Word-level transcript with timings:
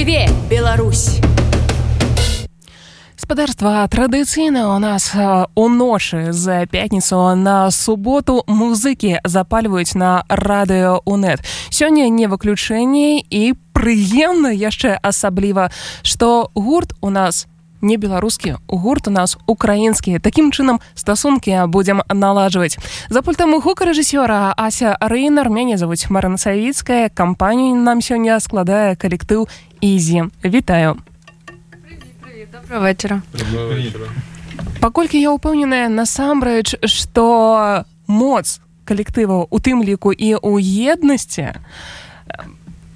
Жыве 0.00 0.28
Беларусь! 0.50 1.20
Спадарства 3.16 3.86
традыцыйна 3.90 4.74
у 4.74 4.78
нас 4.78 5.12
у 5.54 5.68
ночы 5.68 6.32
з 6.32 6.66
пятніцу 6.66 7.34
на 7.34 7.70
суботу 7.70 8.44
музыкі 8.46 9.20
запальваюць 9.24 9.94
на 9.94 10.24
радыё 10.28 11.00
унет 11.04 11.40
сёння 11.70 12.08
не 12.08 12.26
выключэнне 12.26 13.20
і 13.30 13.54
прыемна 13.72 14.50
яшчэ 14.54 14.98
асабліва 15.02 15.70
што 16.02 16.50
гурт 16.54 16.94
у 17.00 17.10
нас 17.10 17.46
не 17.80 17.96
беларускі 17.96 18.56
гурт 18.68 19.08
у 19.08 19.10
нас 19.10 19.36
украінскі 19.46 20.18
такім 20.18 20.52
чынам 20.52 20.80
стасункі 20.94 21.66
будзем 21.68 22.02
наладжваць 22.08 22.78
за 23.08 23.22
пультам 23.22 23.54
гукарэжысёра 23.60 24.54
ася 24.56 24.96
рэйнар 25.00 25.50
мяне 25.50 25.76
завуць 25.76 26.08
марына 26.10 26.38
савіцкая 26.38 27.08
кампанію 27.08 27.76
нам 27.76 28.00
сёння 28.00 28.40
складае 28.40 28.96
калектыў 28.96 29.48
ізі 29.81 30.29
вітаю. 30.45 30.97
Вечара 32.69 33.21
паколькі 34.81 35.21
я 35.21 35.29
ўпэўненая 35.37 35.87
насамрэч 35.93 36.81
што 36.89 37.85
моц 38.09 38.57
калектыву 38.83 39.45
у 39.45 39.57
тым 39.61 39.85
ліку 39.85 40.09
і 40.09 40.41
ў 40.41 40.57
еднасці 40.89 41.61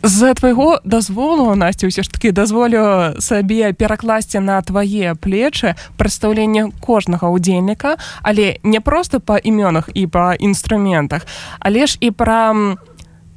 з-за 0.02 0.34
твайго 0.38 0.82
дазволу 0.82 1.54
насця 1.54 1.86
ўсё 1.86 2.02
ж 2.02 2.10
таки 2.10 2.34
дазволю 2.34 3.16
сабе 3.22 3.70
перакласці 3.74 4.42
на 4.42 4.58
твае 4.66 5.14
плечы 5.14 5.78
прадстаўленне 5.98 6.74
кожнага 6.82 7.30
ўдзельніка 7.30 8.02
але 8.26 8.58
не 8.66 8.82
просто 8.82 9.22
па 9.22 9.38
імёнах 9.38 9.94
і 9.94 10.10
па 10.10 10.34
інструментах 10.34 11.30
але 11.62 11.86
ж 11.86 12.02
і 12.02 12.10
пра 12.10 12.50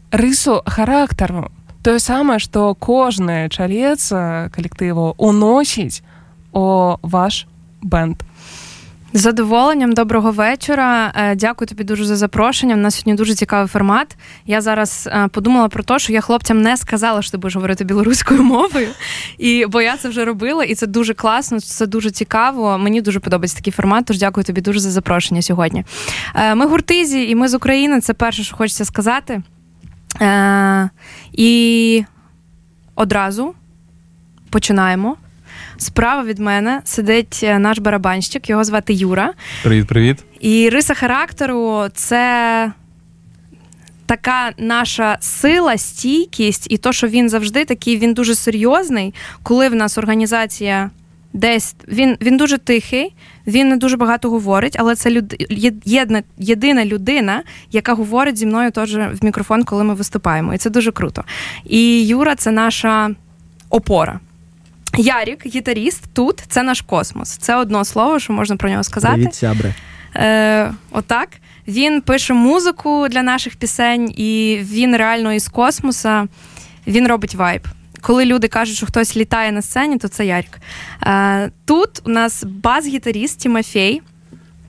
рысу 0.08 0.64
характару 0.64 1.52
тое 1.81 1.99
самае 1.99 2.39
што 2.39 2.75
кожны 2.75 3.49
чалец 3.49 4.09
калектыву 4.51 5.15
уносіць 5.17 6.01
о 6.51 6.97
ваш 7.01 7.47
бэнд 7.81 8.23
з 9.13 9.19
задоволенням 9.19 9.93
доброго 9.93 10.31
вечора. 10.31 11.13
Е, 11.15 11.35
дякую 11.35 11.67
тобі 11.67 11.83
дуже 11.83 12.05
за 12.05 12.15
запрошення. 12.15 12.75
У 12.75 12.77
нас 12.77 12.95
сьогодні 12.95 13.13
дуже 13.13 13.35
цікавий 13.35 13.67
формат. 13.67 14.17
Я 14.45 14.61
зараз 14.61 15.09
е, 15.11 15.27
подумала 15.27 15.67
про 15.67 15.83
те, 15.83 15.99
що 15.99 16.13
я 16.13 16.21
хлопцям 16.21 16.61
не 16.61 16.77
сказала, 16.77 17.21
що 17.21 17.31
ти 17.31 17.37
будеш 17.37 17.55
говорити 17.55 17.83
білоруською 17.83 18.43
мовою, 18.43 18.87
і 19.37 19.65
бо 19.65 19.81
я 19.81 19.97
це 19.97 20.09
вже 20.09 20.25
робила, 20.25 20.63
і 20.63 20.75
це 20.75 20.87
дуже 20.87 21.13
класно, 21.13 21.59
це 21.59 21.85
дуже 21.85 22.11
цікаво. 22.11 22.77
Мені 22.77 23.01
дуже 23.01 23.19
подобається 23.19 23.57
такий 23.57 23.73
формат. 23.73 24.05
Тож 24.05 24.17
дякую 24.17 24.43
тобі 24.43 24.61
дуже 24.61 24.79
за 24.79 24.91
запрошення 24.91 25.41
сьогодні. 25.41 25.85
Е, 26.35 26.55
ми 26.55 26.65
гуртизі, 26.65 27.29
і 27.29 27.35
ми 27.35 27.47
з 27.47 27.53
України. 27.53 28.01
Це 28.01 28.13
перше, 28.13 28.43
що 28.43 28.55
хочеться 28.55 28.85
сказати. 28.85 29.41
І 31.32 32.04
одразу 32.94 33.54
починаємо. 34.50 35.16
Справа 35.76 36.22
від 36.22 36.38
мене 36.38 36.80
сидить 36.84 37.40
е, 37.42 37.58
наш 37.58 37.78
барабанщик, 37.78 38.50
його 38.50 38.64
звати 38.64 38.92
Юра. 38.94 39.32
Привіт-привіт. 39.62 40.24
І 40.40 40.68
риса 40.68 40.94
характеру 40.94 41.86
це. 41.94 42.72
Така 44.06 44.52
наша 44.58 45.18
сила, 45.20 45.78
стійкість, 45.78 46.66
і 46.70 46.78
то, 46.78 46.92
що 46.92 47.06
він 47.06 47.28
завжди 47.28 47.64
такий, 47.64 47.98
він 47.98 48.14
дуже 48.14 48.34
серйозний. 48.34 49.14
Коли 49.42 49.68
в 49.68 49.74
нас 49.74 49.98
організація 49.98 50.90
десь 51.32 51.74
він 51.88 52.16
він 52.20 52.36
дуже 52.36 52.58
тихий, 52.58 53.14
він 53.46 53.68
не 53.68 53.76
дуже 53.76 53.96
багато 53.96 54.30
говорить, 54.30 54.76
але 54.78 54.94
це 54.94 55.10
люд, 55.10 55.34
єдна, 55.84 56.22
єдина 56.38 56.84
людина, 56.84 57.42
яка 57.72 57.94
говорить 57.94 58.36
зі 58.36 58.46
мною 58.46 58.70
теж 58.70 58.96
в 58.96 59.18
мікрофон, 59.22 59.64
коли 59.64 59.84
ми 59.84 59.94
виступаємо. 59.94 60.54
І 60.54 60.58
це 60.58 60.70
дуже 60.70 60.92
круто. 60.92 61.24
І 61.64 62.06
Юра 62.06 62.34
це 62.34 62.50
наша 62.50 63.10
опора. 63.70 64.20
Ярік, 64.98 65.46
гітаріст, 65.46 66.04
тут 66.12 66.42
це 66.48 66.62
наш 66.62 66.80
космос. 66.80 67.36
Це 67.36 67.56
одно 67.56 67.84
слово, 67.84 68.18
що 68.18 68.32
можна 68.32 68.56
про 68.56 68.70
нього 68.70 68.82
сказати. 68.82 69.14
Привіт, 69.14 69.34
сябри. 69.34 69.74
Е, 70.16 70.72
Отак. 70.90 71.28
Він 71.68 72.00
пише 72.00 72.34
музику 72.34 73.08
для 73.10 73.22
наших 73.22 73.56
пісень, 73.56 74.14
і 74.16 74.60
він 74.62 74.96
реально 74.96 75.32
із 75.32 75.48
космоса 75.48 76.28
він 76.86 77.08
робить 77.08 77.34
вайб. 77.34 77.62
Коли 78.00 78.24
люди 78.24 78.48
кажуть, 78.48 78.76
що 78.76 78.86
хтось 78.86 79.16
літає 79.16 79.52
на 79.52 79.62
сцені, 79.62 79.98
то 79.98 80.08
це 80.08 80.26
Ярік. 80.26 80.60
Е, 81.06 81.50
Тут 81.64 81.90
у 82.04 82.10
нас 82.10 82.44
бас-гітаріст 82.44 83.42
Тимофій. 83.42 84.02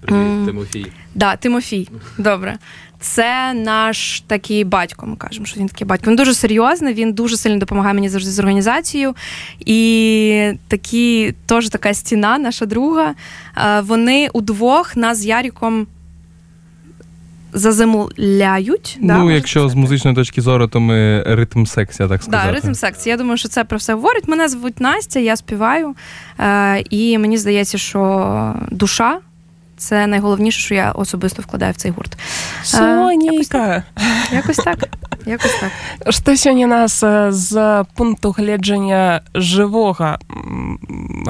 Привіт, 0.01 0.45
Тимофій. 0.45 0.85
Да, 1.16 1.35
Тимофій. 1.35 1.89
Добре 2.18 2.57
це 3.00 3.53
наш 3.53 4.23
такий 4.28 4.63
батько. 4.63 5.06
Ми 5.06 5.16
кажемо, 5.16 5.45
що 5.45 5.59
він 5.59 5.68
такий 5.68 5.88
батько. 5.88 6.09
Він 6.09 6.16
дуже 6.16 6.34
серйозний, 6.34 6.94
він 6.94 7.13
дуже 7.13 7.38
сильно 7.38 7.57
допомагає 7.57 7.94
мені 7.94 8.09
завжди 8.09 8.31
з 8.31 8.39
організацією. 8.39 9.16
І 9.59 10.51
такі 10.68 11.34
теж 11.45 11.69
така 11.69 11.94
стіна, 11.94 12.38
наша 12.38 12.66
друга. 12.66 13.16
Вони 13.84 14.29
удвох 14.34 14.95
нас 14.95 15.18
з 15.18 15.25
Яріком 15.25 15.88
Заземляють. 17.52 18.98
Ну, 19.00 19.26
да, 19.26 19.32
якщо 19.32 19.69
з 19.69 19.75
музичної 19.75 20.16
точки 20.16 20.41
зору, 20.41 20.69
то 20.69 20.80
ми 20.80 21.22
ритм 21.26 21.64
секція, 21.64 22.08
так 22.08 22.22
сказати. 22.22 22.44
Так, 22.44 22.54
да, 22.54 22.60
ритм 22.60 22.75
секція. 22.75 23.12
Я 23.12 23.19
думаю, 23.19 23.36
що 23.36 23.48
це 23.48 23.64
про 23.64 23.78
все 23.78 23.94
говорить. 23.94 24.28
Мене 24.28 24.48
звуть 24.48 24.80
Настя, 24.80 25.20
я 25.20 25.36
співаю, 25.36 25.94
е, 26.38 26.84
і 26.91 27.19
мені 27.19 27.38
здається, 27.38 27.78
що 27.78 28.54
душа 28.70 29.19
це 29.76 30.06
найголовніше, 30.06 30.60
що 30.60 30.75
я 30.75 30.92
особисто 30.92 31.42
вкладаю 31.42 31.72
в 31.72 31.76
цей 31.76 31.91
гурт. 31.91 32.19
Соніка. 32.62 33.82
Якось 34.32 34.56
так. 34.56 34.88
Якось 35.26 35.56
так. 35.60 35.70
Што 36.14 36.32
сёння 36.32 36.66
нас 36.66 37.04
з 37.34 37.84
пункту 37.94 38.30
гледжання 38.30 39.20
жывога 39.34 40.19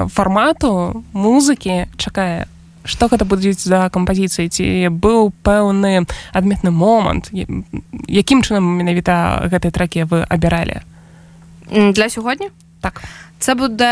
фармату 0.09 1.03
музыкі 1.13 1.85
чакае 1.97 2.45
што 2.85 3.07
гэта 3.07 3.25
будуць 3.25 3.65
за 3.65 3.89
кампазіцыі 3.89 4.49
ці 4.49 4.65
быў 4.89 5.33
пэўны 5.43 6.05
адметны 6.33 6.71
момант 6.71 7.31
якім 8.07 8.41
чынам 8.45 8.63
менавіта 8.63 9.47
гэтыя 9.49 9.71
тракі 9.71 10.05
вы 10.05 10.25
абіралі 10.29 10.81
для 11.69 12.09
сьогодні 12.09 12.49
так 12.81 13.03
це 13.39 13.55
буде 13.55 13.91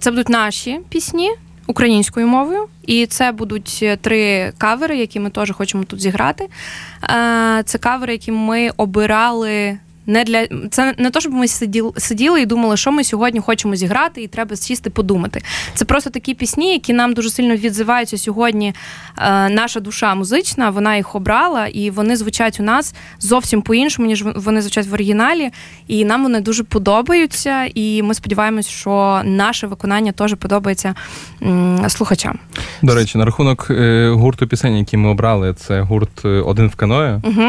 це 0.00 0.10
будуть 0.10 0.28
наші 0.28 0.80
пісні 0.88 1.30
українською 1.66 2.26
мовою, 2.28 2.66
і 2.86 3.06
це 3.06 3.32
будуть 3.32 3.78
е, 3.82 3.96
три 3.96 4.52
кавери, 4.58 4.98
які 4.98 5.20
ми 5.20 5.30
теж 5.30 5.50
хочемо 5.50 5.84
тут 5.84 6.00
зіграти. 6.00 6.44
Е, 6.44 7.62
це 7.64 7.78
кавери, 7.78 8.12
які 8.12 8.32
ми 8.32 8.70
обирали 8.76 9.78
не 10.07 10.23
для 10.23 10.47
це 10.71 10.93
не 10.97 11.09
то, 11.09 11.19
щоб 11.19 11.33
ми 11.33 11.47
сиділи 11.47 11.91
сиділи 11.97 12.41
і 12.41 12.45
думали, 12.45 12.77
що 12.77 12.91
ми 12.91 13.03
сьогодні 13.03 13.39
хочемо 13.39 13.75
зіграти, 13.75 14.21
і 14.21 14.27
треба 14.27 14.55
сісти 14.55 14.89
подумати. 14.89 15.41
Це 15.73 15.85
просто 15.85 16.09
такі 16.09 16.33
пісні, 16.33 16.73
які 16.73 16.93
нам 16.93 17.13
дуже 17.13 17.29
сильно 17.29 17.55
відзиваються 17.55 18.17
сьогодні. 18.17 18.73
Е, 19.17 19.49
наша 19.49 19.79
душа 19.79 20.15
музична, 20.15 20.69
вона 20.69 20.95
їх 20.95 21.15
обрала, 21.15 21.67
і 21.67 21.89
вони 21.89 22.15
звучать 22.15 22.59
у 22.59 22.63
нас 22.63 22.95
зовсім 23.19 23.61
по-іншому, 23.61 24.07
ніж 24.07 24.23
вони 24.35 24.61
звучать 24.61 24.87
в 24.87 24.93
оригіналі. 24.93 25.49
І 25.87 26.05
нам 26.05 26.23
вони 26.23 26.41
дуже 26.41 26.63
подобаються. 26.63 27.65
І 27.75 28.03
ми 28.03 28.13
сподіваємось, 28.13 28.67
що 28.67 29.21
наше 29.25 29.67
виконання 29.67 30.11
теж 30.11 30.35
подобається 30.35 30.95
м, 31.43 31.85
слухачам. 31.89 32.39
До 32.81 32.95
речі, 32.95 33.17
на 33.17 33.25
рахунок 33.25 33.67
е, 33.69 34.09
гурту 34.09 34.47
пісень, 34.47 34.77
які 34.77 34.97
ми 34.97 35.09
обрали, 35.09 35.53
це 35.53 35.81
гурт 35.81 36.25
е, 36.25 36.27
один 36.27 36.67
в 36.67 36.75
каное. 36.75 37.21
Угу. 37.23 37.43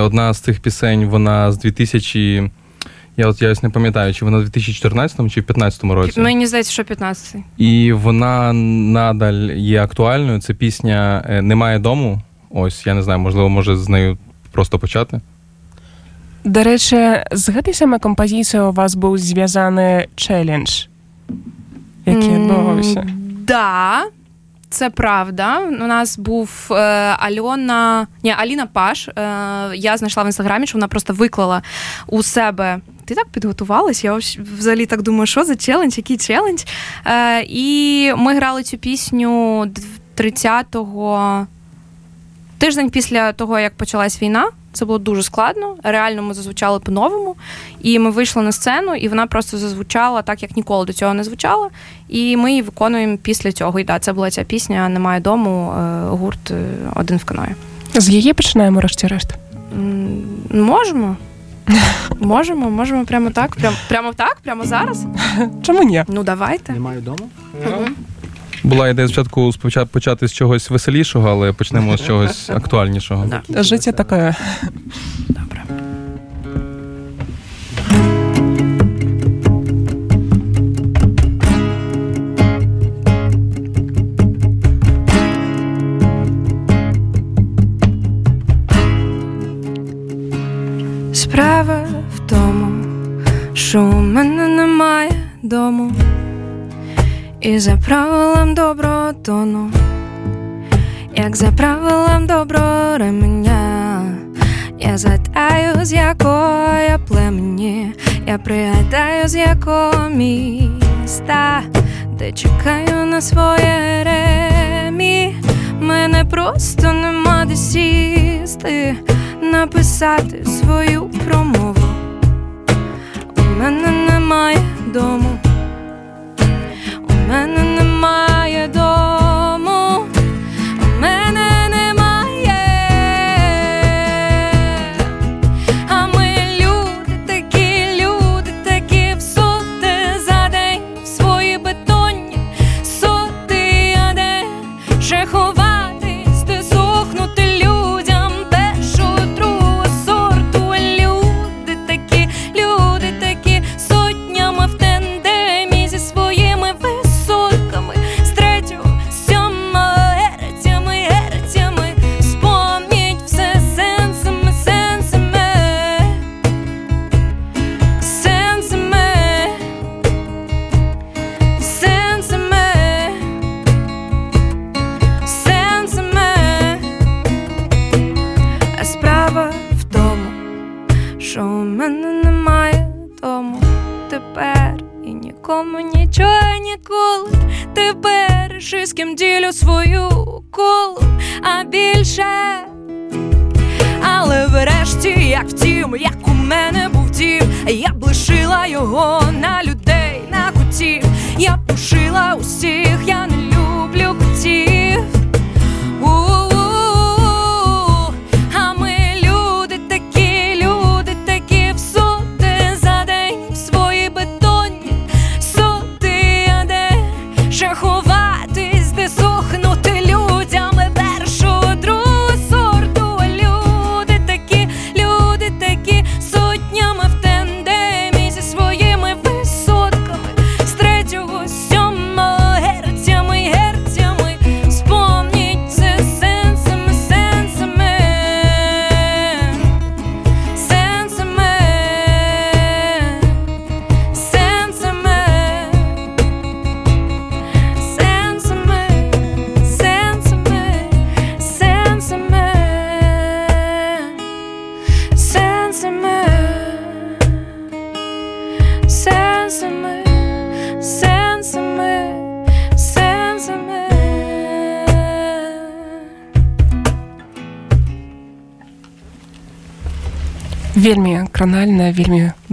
Одна 0.00 0.32
з 0.32 0.40
цих 0.40 0.60
пісень, 0.60 1.04
вона 1.04 1.52
з 1.52 1.58
2000 1.58 1.97
Я 3.17 3.27
от 3.27 3.41
я 3.41 3.51
ось 3.51 3.63
не 3.63 3.69
пам'ятаю, 3.69 4.13
чи 4.13 4.25
вона 4.25 4.37
в 4.37 4.41
2014 4.41 5.17
чи 5.17 5.23
в 5.23 5.45
2015 5.45 5.83
році. 5.83 6.21
Мені 6.21 6.47
здається, 6.47 6.71
що 6.71 6.83
15 6.83 7.35
І 7.57 7.91
вона 7.91 8.53
надаль 8.53 9.51
є 9.51 9.83
актуальною. 9.83 10.41
Це 10.41 10.53
пісня 10.53 11.25
Немає 11.43 11.79
дому. 11.79 12.21
Ось, 12.49 12.87
я 12.87 12.93
не 12.93 13.03
знаю, 13.03 13.19
можливо, 13.19 13.49
може 13.49 13.75
з 13.75 13.89
нею 13.89 14.17
просто 14.51 14.79
почати. 14.79 15.21
До 16.43 16.63
речі, 16.63 16.95
з 17.31 17.49
гэтай 17.49 17.73
самай 17.73 17.99
кампазіцыяй 17.99 18.67
у 18.67 18.71
вас 18.71 18.99
быў 18.99 19.15
звязаны 19.15 20.11
чэлендж, 20.19 20.91
які 22.05 22.29
адбываўся. 22.35 22.99
Mm, 22.99 23.47
да, 23.47 24.03
Це 24.70 24.90
правда. 24.90 25.58
У 25.60 25.70
нас 25.86 26.18
був 26.18 26.50
е, 26.70 26.74
Альона, 27.18 28.06
ні, 28.22 28.34
Аліна 28.38 28.66
Паш. 28.66 29.08
Е, 29.08 29.12
я 29.74 29.96
знайшла 29.96 30.22
в 30.22 30.26
інстаграмі, 30.26 30.66
що 30.66 30.78
вона 30.78 30.88
просто 30.88 31.12
виклала 31.12 31.62
у 32.06 32.22
себе. 32.22 32.80
Ти 33.04 33.14
так 33.14 33.28
підготувалась? 33.28 34.04
Я 34.04 34.14
взагалі 34.58 34.86
так 34.86 35.02
думаю, 35.02 35.26
що 35.26 35.44
за 35.44 35.56
челендж, 35.56 35.96
який 35.96 36.16
челендж. 36.16 36.62
Е, 37.06 37.42
І 37.48 38.12
ми 38.16 38.34
грали 38.36 38.62
цю 38.62 38.78
пісню 38.78 39.62
30-го 40.16 41.46
тиждень 42.58 42.90
після 42.90 43.32
того, 43.32 43.58
як 43.58 43.74
почалась 43.76 44.22
війна. 44.22 44.50
Це 44.78 44.84
було 44.84 44.98
дуже 44.98 45.22
складно. 45.22 45.76
Реально 45.82 46.22
ми 46.22 46.34
зазвучали 46.34 46.80
по-новому. 46.80 47.36
І 47.82 47.98
ми 47.98 48.10
вийшли 48.10 48.42
на 48.42 48.52
сцену, 48.52 48.94
і 48.94 49.08
вона 49.08 49.26
просто 49.26 49.58
зазвучала 49.58 50.22
так, 50.22 50.42
як 50.42 50.56
ніколи 50.56 50.86
до 50.86 50.92
цього 50.92 51.14
не 51.14 51.24
звучала. 51.24 51.68
І 52.08 52.36
ми 52.36 52.50
її 52.50 52.62
виконуємо 52.62 53.16
після 53.22 53.52
цього. 53.52 53.80
І 53.80 53.84
да, 53.84 53.98
це 53.98 54.12
була 54.12 54.30
ця 54.30 54.44
пісня 54.44 54.88
Немає 54.88 55.20
дому, 55.20 55.72
е, 55.72 56.08
гурт 56.08 56.50
е, 56.50 56.54
один 56.94 57.18
в 57.18 57.24
каної. 57.24 57.54
З 57.94 58.08
її 58.08 58.32
починаємо 58.32 58.80
решті-решт? 58.80 59.34
Можемо. 60.50 61.16
Можемо, 62.20 62.70
можемо 62.70 63.04
прямо 63.04 63.30
так? 63.30 63.56
Прям, 63.56 63.74
прямо 63.88 64.12
так? 64.12 64.38
Прямо 64.42 64.64
зараз? 64.64 65.04
Чому 65.62 65.82
ні? 65.82 66.04
Ну 66.08 66.22
давайте. 66.22 66.72
Немає 66.72 66.98
вдома? 66.98 67.26
Була 68.68 68.88
ідея 68.88 69.08
спочатку 69.08 69.40
спочат- 69.52 69.86
почати 69.86 70.28
з 70.28 70.32
чогось 70.32 70.70
веселішого, 70.70 71.28
але 71.28 71.52
почнемо 71.52 71.96
з 71.96 72.04
чогось 72.06 72.50
актуальнішого. 72.56 73.30
Життя 73.48 73.92
таке. 73.92 74.34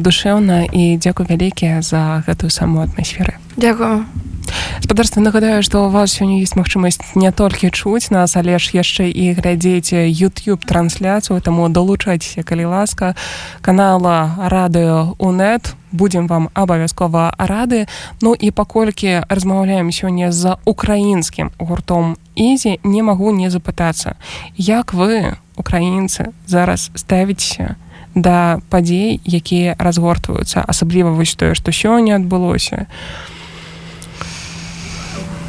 Душэўна 0.06 0.70
і 0.70 1.02
дзякуй 1.02 1.26
вялікі 1.26 1.82
за 1.82 2.22
гэтую 2.30 2.54
самую 2.54 2.86
атмасферы. 2.86 3.42
Дякую. 3.58 4.06
Спадарства 4.80 5.22
нагадаю, 5.22 5.64
што 5.64 5.86
у 5.86 5.90
вас 5.90 6.14
сёння 6.14 6.38
ёсць 6.46 6.54
магчымасць 6.54 7.02
не 7.18 7.32
толькі 7.32 7.74
чуць 7.74 8.14
нас, 8.14 8.38
але 8.38 8.60
ж 8.62 8.78
яшчэ 8.78 9.10
і 9.10 9.34
глядзець 9.34 9.94
YouTube 9.94 10.62
трансляцыю, 10.66 11.42
таму 11.42 11.70
далучайцеся, 11.70 12.44
калі 12.44 12.70
ласка, 12.70 13.16
канала 13.62 14.38
радыё 14.38 15.18
УНэт 15.18 15.74
будзем 15.96 16.28
вам 16.28 16.50
абавязкова 16.54 17.34
рады. 17.40 17.88
Ну 18.22 18.36
і 18.36 18.52
паколькі 18.52 19.24
размаўляем 19.30 19.90
сёння 19.90 20.32
з 20.32 20.56
украінскім 20.66 21.52
гуртом 21.58 22.18
Ізі, 22.36 22.80
не 22.84 23.02
магу 23.02 23.32
не 23.32 23.50
запытацца, 23.50 24.20
як 24.60 24.94
вы, 24.94 25.40
украінцы, 25.56 26.36
зараз 26.48 26.92
ставіцеся 26.96 27.76
да 28.15 28.59
падзей, 28.69 29.21
якія 29.25 29.77
разгортваюцца, 29.79 30.65
асабліва 30.69 31.11
вось 31.11 31.35
тое, 31.35 31.55
што 31.55 31.71
сёння 31.71 32.17
адбылося 32.17 32.87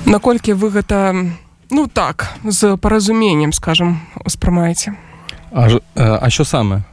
наколькі 0.05 0.53
вы 0.53 0.69
гэта 0.69 1.13
ну 1.71 1.87
так 1.87 2.27
з 2.45 2.77
паразуменнем 2.77 3.53
скажем 3.53 4.01
успрымаеце 4.25 4.93
А, 5.53 5.69
ж- 5.69 5.81
е, 5.97 6.19
а 6.21 6.29
що 6.29 6.45
саме? 6.45 6.83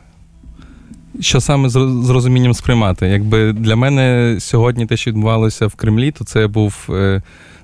Що 1.21 1.41
саме 1.41 1.69
з 1.69 1.77
роз- 1.77 2.03
з 2.03 2.11
розумінням 2.11 2.55
сприймати? 2.55 3.07
Якби 3.07 3.53
для 3.53 3.77
мене 3.77 4.37
сьогодні 4.41 4.87
те, 4.87 4.97
що 4.97 5.11
відбувалося 5.11 5.67
в 5.67 5.75
Кремлі, 5.75 6.11
то 6.11 6.25
це 6.25 6.47
був 6.47 6.75
е, 6.91 7.23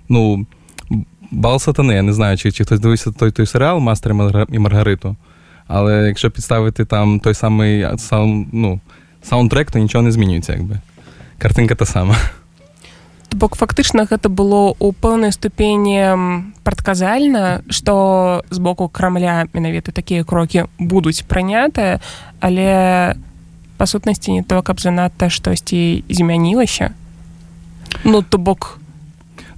ну, 0.09 0.47
бал 1.31 1.59
сатани. 1.59 1.95
Я 1.95 2.03
не 2.03 2.12
знаю, 2.12 2.37
чи, 2.38 2.53
чи 2.53 2.64
хтось 2.64 2.81
дивився 2.81 3.12
той, 3.12 3.31
той 3.31 3.47
серіал 3.47 3.79
Мастер 3.79 4.12
і 4.12 4.14
Марга- 4.14 4.47
і 4.55 4.59
Маргариту. 4.59 5.17
Але 5.72 6.08
якщо 6.08 6.32
підставити 6.32 6.86
там 6.86 7.20
той 7.20 7.34
самий 7.34 7.88
саунд, 7.98 8.48
ну, 8.52 8.80
саундтрек, 9.24 9.72
то 9.72 9.80
нічого 9.80 10.02
не 10.02 10.12
змінюється, 10.12 10.54
якби. 10.54 10.80
Картинка 11.38 11.76
та 11.76 11.86
сама. 11.86 12.16
То 13.30 13.38
бок 13.38 13.54
фактычна 13.56 14.10
гэта 14.10 14.26
было 14.26 14.74
ў 14.74 14.90
пэўнай 14.90 15.30
ступені 15.30 16.50
прадказальна 16.66 17.62
што 17.70 18.42
з 18.50 18.58
боку 18.58 18.90
крамля 18.90 19.46
менавіта 19.54 19.94
такія 19.94 20.26
крокі 20.26 20.66
будуць 20.82 21.22
прынятыя 21.22 22.02
але 22.42 23.14
па 23.78 23.86
сутнасці 23.86 24.34
не 24.34 24.42
то 24.42 24.66
каб 24.66 24.82
занадта 24.82 25.30
штосьці 25.30 26.04
змянілася 26.10 26.90
ну 28.04 28.26
то 28.26 28.42
бок 28.42 28.79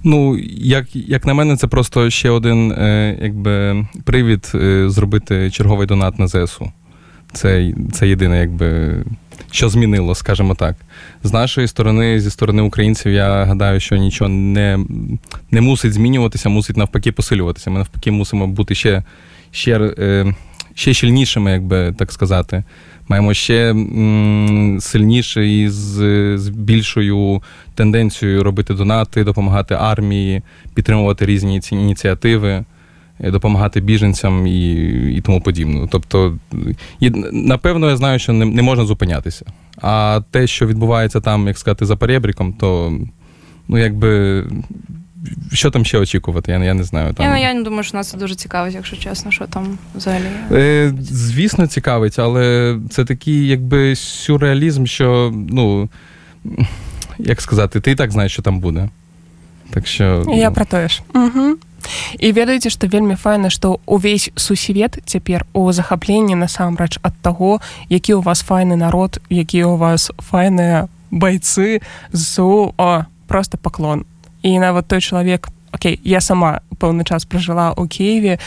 Ну, 0.04 0.38
як, 0.58 0.96
як 0.96 1.26
на 1.26 1.34
мене, 1.34 1.56
це 1.56 1.66
просто 1.66 2.10
ще 2.10 2.30
один 2.30 2.72
е, 2.72 3.18
якби, 3.22 3.86
привід 4.04 4.52
е, 4.54 4.90
зробити 4.90 5.50
черговий 5.50 5.86
донат 5.86 6.18
на 6.18 6.28
ЗСУ. 6.28 6.72
Це, 7.32 7.72
це 7.92 8.08
єдине, 8.08 8.40
якби, 8.40 8.96
що 9.50 9.68
змінило, 9.68 10.14
скажімо 10.14 10.54
так. 10.54 10.76
З 11.22 11.32
нашої 11.32 11.68
сторони, 11.68 12.20
зі 12.20 12.30
сторони 12.30 12.62
українців, 12.62 13.12
я 13.12 13.44
гадаю, 13.44 13.80
що 13.80 13.96
нічого 13.96 14.28
не 14.28 14.78
не 15.50 15.60
мусить 15.60 15.92
змінюватися, 15.92 16.48
мусить 16.48 16.76
навпаки 16.76 17.12
посилюватися. 17.12 17.70
Ми 17.70 17.78
навпаки 17.78 18.10
мусимо 18.10 18.46
бути 18.46 18.74
ще 18.74 19.02
ще, 19.50 19.94
е, 19.98 20.34
ще 20.74 20.94
щільнішими, 20.94 21.52
як 21.52 21.62
би 21.62 21.92
так 21.98 22.12
сказати. 22.12 22.64
Маємо 23.12 23.34
ще 23.34 23.74
сильніше 24.80 25.48
і 25.48 25.68
з, 25.68 25.92
з 26.38 26.48
більшою 26.48 27.42
тенденцією 27.74 28.42
робити 28.42 28.74
донати, 28.74 29.24
допомагати 29.24 29.74
армії, 29.74 30.42
підтримувати 30.74 31.26
різні 31.26 31.60
ці 31.60 31.74
ініціативи. 31.74 32.64
Е, 33.20 33.30
допомагати 33.30 33.80
біженцям 33.80 34.46
і 34.46 34.72
і 35.16 35.20
тому 35.20 35.40
подібне. 35.40 35.88
Тобто, 35.90 36.38
і, 37.00 37.10
напевно, 37.32 37.90
я 37.90 37.96
знаю, 37.96 38.18
що 38.18 38.32
не 38.32 38.44
не 38.44 38.62
можна 38.62 38.84
зупинятися. 38.84 39.44
А 39.82 40.20
те, 40.30 40.46
що 40.46 40.66
відбувається 40.66 41.20
там, 41.20 41.46
як 41.46 41.58
сказати, 41.58 41.86
за 41.86 41.96
перебріком, 41.96 42.52
то 42.52 42.98
ну 43.68 43.78
якби 43.78 44.44
Що 45.53 45.71
там 45.71 45.85
ще 45.85 45.97
очікувати? 45.97 46.51
Я 46.51 46.63
я 46.63 46.73
не 46.73 46.83
знаю. 46.83 47.13
Там... 47.13 47.25
Я 47.25 47.37
я 47.37 47.53
не 47.53 47.63
думаю, 47.63 47.83
що 47.83 47.97
нас 47.97 48.09
це 48.09 48.17
дуже 48.17 48.35
цікавить, 48.35 48.73
якщо 48.73 48.97
чесно, 48.97 49.31
що 49.31 49.45
там 49.45 49.77
взагалі. 49.95 50.25
Е, 50.51 50.93
Звісно, 51.01 51.67
цікавить, 51.67 52.19
але 52.19 52.77
це 52.89 53.05
такий 53.05 53.47
якби 53.47 53.95
сюрреалізм, 53.95 54.85
що, 54.85 55.33
ну, 55.49 55.89
як 57.19 57.41
сказати, 57.41 57.79
ти 57.79 57.91
і 57.91 57.95
так 57.95 58.11
знаєш, 58.11 58.31
що 58.31 58.41
там 58.41 58.59
буде. 58.59 58.89
Так 59.69 59.87
що... 59.87 60.23
Я 60.35 60.49
ну... 60.49 60.55
про 60.55 60.65
те 60.65 60.87
ж. 60.87 61.01
Угу. 61.15 61.57
і 62.19 62.31
ведаеце 62.31 62.69
што 62.69 62.87
вельмі 62.87 63.15
файна 63.15 63.49
што 63.49 63.79
увесь 63.85 64.31
сусвет 64.35 64.99
цяпер 65.05 65.45
у 65.53 65.71
захапленні 65.71 66.35
насамрэч 66.35 66.99
ад 67.01 67.13
таго 67.21 67.59
які 67.89 68.13
у 68.13 68.21
вас 68.21 68.43
файны 68.43 68.75
народ 68.75 69.21
які 69.29 69.63
у 69.63 69.77
вас 69.77 70.11
файныя 70.17 70.87
байцы 71.11 71.81
зу 72.11 72.73
о 72.77 73.05
просто 73.27 73.57
паклон 73.57 74.05
І 74.42 74.58
нават 74.58 74.86
той 74.88 75.00
чалавек 75.00 75.48
Окей 75.72 76.00
я 76.04 76.20
сама 76.20 76.60
пэўны 76.76 77.04
час 77.04 77.24
пражыла 77.24 77.72
ў 77.72 77.88
Киеве 77.88 78.38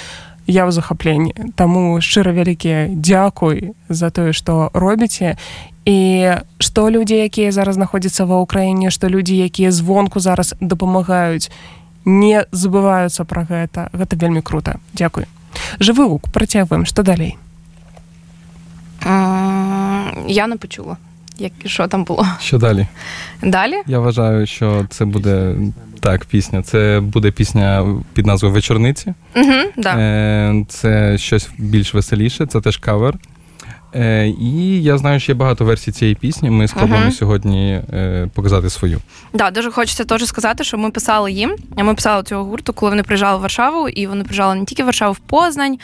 я 0.46 0.68
ў 0.68 0.72
захапленні 0.72 1.34
таму 1.58 1.98
шчыра 2.02 2.32
вялікія 2.32 2.94
дзякуй 2.94 3.74
за 3.90 4.14
тое 4.14 4.32
што 4.34 4.70
робіце 4.74 5.38
і 5.86 5.98
што 6.62 6.90
людзі 6.90 7.18
якія 7.26 7.50
зараз 7.50 7.82
знаходзяцца 7.82 8.30
ва 8.30 8.42
ўкраіне 8.46 8.94
што 8.94 9.10
людзі 9.10 9.38
якія 9.42 9.74
звонку 9.74 10.22
зараз 10.22 10.54
дапамагаюць 10.62 11.50
не 12.06 12.46
забываюцца 12.54 13.26
пра 13.26 13.44
гэта. 13.50 13.90
Гэта 13.92 14.16
вельмі 14.16 14.46
круто. 14.46 14.78
Дзякуй 14.94 15.26
жывы 15.80 16.06
гук 16.08 16.30
працягваем. 16.30 16.86
Што 16.86 17.04
далей? 17.04 17.38
Я 19.02 20.48
не 20.48 20.58
почула 20.58 20.98
як 21.38 21.52
що 21.66 21.88
там 21.88 22.04
було 22.04 22.28
що 22.40 22.58
далі 22.58 22.88
далі 23.42 23.76
я 23.88 24.00
вважаю 24.00 24.46
що 24.46 24.86
це 24.90 25.06
буде 25.06 25.56
так 26.00 26.26
пісня 26.26 26.62
це 26.62 27.02
буде 27.04 27.32
пісня 27.32 27.96
під 28.14 28.26
назвою 28.26 28.54
вечорниці 28.54 29.14
угу, 29.36 29.72
да. 29.78 29.98
Е, 29.98 30.66
це 30.70 31.18
щось 31.18 31.50
більш 31.58 31.94
веселіше 31.94 32.46
це 32.46 32.62
теж 32.62 32.78
кавер 32.78 33.16
Е, 33.96 34.28
І 34.28 34.84
я 34.84 34.98
знаю, 34.98 35.20
що 35.20 35.32
є 35.32 35.36
багато 35.36 35.66
версій 35.66 35.92
цієї 35.92 36.16
пісні. 36.16 36.50
Ми 36.50 36.68
спробуємо 36.68 37.06
uh-huh. 37.06 37.12
сьогодні 37.12 37.82
е, 37.94 38.30
показати 38.34 38.70
свою. 38.70 39.02
Да, 39.34 39.52
дуже 39.52 39.72
хочеться 39.72 40.04
теж 40.04 40.26
сказати, 40.26 40.64
що 40.64 40.78
ми 40.78 40.92
писали 40.92 41.32
їм. 41.32 41.56
Ми 41.78 41.96
писали 41.96 42.24
цього 42.24 42.44
гурту, 42.44 42.74
коли 42.74 42.90
вони 42.90 43.04
приїжджали 43.04 43.38
в 43.38 43.42
Варшаву, 43.42 43.90
і 43.90 44.08
вони 44.08 44.24
приїжджали 44.24 44.56
не 44.56 44.66
тільки 44.66 44.84
в 44.84 44.86
Варшаву, 44.86 45.14
в 45.14 45.20
Познань. 45.20 45.78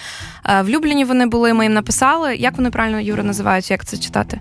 В 0.64 0.70
Любліні 0.70 1.06
вони 1.06 1.26
були. 1.26 1.54
Ми 1.54 1.66
їм 1.66 1.74
написали. 1.74 2.36
Як 2.36 2.58
вони 2.58 2.70
правильно 2.70 3.00
Юра 3.00 3.24
називаються? 3.24 3.74
Як 3.74 3.86
це 3.86 3.98
читати? 3.98 4.40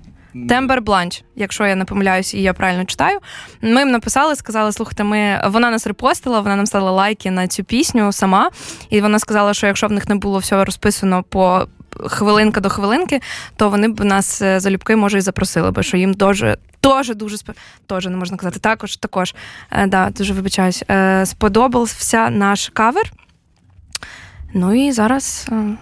Тембер 0.49 0.83
Бланч, 0.83 1.23
якщо 1.37 1.67
я 1.67 1.75
не 1.75 1.85
помиляюсь, 1.85 2.35
і 2.35 2.43
я 2.43 2.53
правильно 2.53 2.85
читаю. 2.85 3.19
Ми 3.63 3.81
їм 3.81 3.91
написали, 3.91 4.37
сказали, 4.37 4.73
слухайте, 4.73 5.05
ми 5.05 5.43
вона 5.47 5.71
нас 5.71 5.87
репостила, 5.87 6.41
вона 6.41 6.57
нам 6.57 6.67
стала 6.67 6.91
лайки 6.91 7.31
на 7.31 7.49
цю 7.49 7.65
пісню 7.65 8.13
сама. 8.13 8.51
І 8.91 9.01
вона 9.01 9.19
сказала, 9.19 9.55
що 9.55 9.67
якщо 9.67 9.87
в 9.87 9.93
них 9.93 10.09
не 10.09 10.15
було 10.15 10.39
всього 10.39 10.65
розписано 10.65 11.23
по 11.23 11.67
хвилинка 12.07 12.61
до 12.61 12.69
хвилинки, 12.69 13.21
то 13.57 13.71
вони 13.71 13.89
б 13.89 14.05
нас 14.05 14.43
е, 14.43 14.61
залюбки 14.61 14.97
може 14.97 15.19
і 15.19 15.21
запросили 15.21 15.71
би, 15.71 15.83
що 15.83 15.97
їм 15.97 16.15
дуже. 16.15 16.57
Тоже 16.81 17.15
дуже 17.15 17.37
Тоже 17.87 18.11
не 18.11 18.17
можна 18.17 18.37
казати. 18.37 18.59
Також 18.59 18.97
також 18.97 19.35
е, 19.71 19.87
да, 19.87 20.11
дуже 20.11 20.33
вибачаюсь. 20.33 20.85
Е, 20.91 21.27
сподобався 21.27 22.31
наш 22.31 22.69
кавер. 22.69 23.13
Ну 24.55 24.87
і 24.87 24.93
зараз 24.93 25.47
е, 25.53 25.77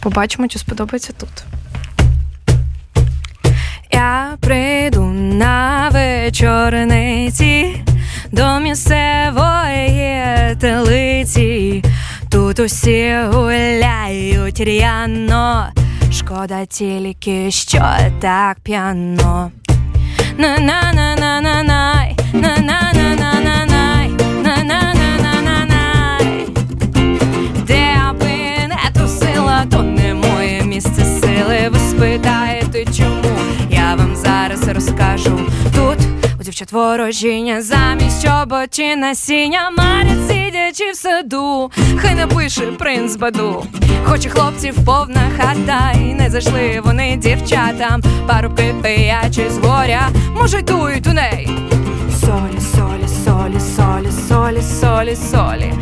побачимо, 0.00 0.48
чи 0.48 0.58
сподобається 0.58 1.12
тут. 1.12 1.30
Я 3.96 4.36
прийду 4.40 5.04
на 5.12 5.88
вечорниці 5.92 7.84
до 8.32 8.60
місцевої 8.60 10.24
телиці. 10.60 11.82
Тут 12.30 12.58
усі 12.58 13.16
гуляють 13.32 14.60
ряно, 14.60 15.66
шкода 16.12 16.66
тільки, 16.66 17.50
що 17.50 17.84
так 18.20 18.60
п'яно. 18.60 19.50
На-на-на-на-на-най, 20.38 22.16
на-на-на-на-на-най, 22.32 23.35
дівчат 36.56 36.72
ворожіння, 36.72 37.62
замість 37.62 38.26
чоботі 38.26 38.96
насіння. 38.96 39.70
Марять, 39.70 40.28
сидячи 40.28 40.90
в 40.92 40.96
саду, 40.96 41.70
хай 41.96 42.14
напише 42.14 42.62
принц 42.62 43.16
баду, 43.16 43.66
хоч 44.04 44.24
і 44.24 44.28
хлопців 44.28 44.84
повна 44.84 45.30
хата, 45.36 45.92
і 45.92 46.14
не 46.14 46.30
зайшли 46.30 46.80
вони 46.84 47.16
дівчатам, 47.16 48.02
парубки 48.28 48.74
пиячі 48.82 49.50
з 49.50 49.58
горя, 49.58 50.08
може, 50.40 50.58
йдуть 50.58 51.06
у 51.06 51.12
неї. 51.12 51.58
Солі, 52.20 52.60
солі, 52.60 53.08
солі, 53.24 53.60
солі, 53.76 54.12
солі, 54.28 54.62
солі, 54.62 55.16
солі, 55.16 55.72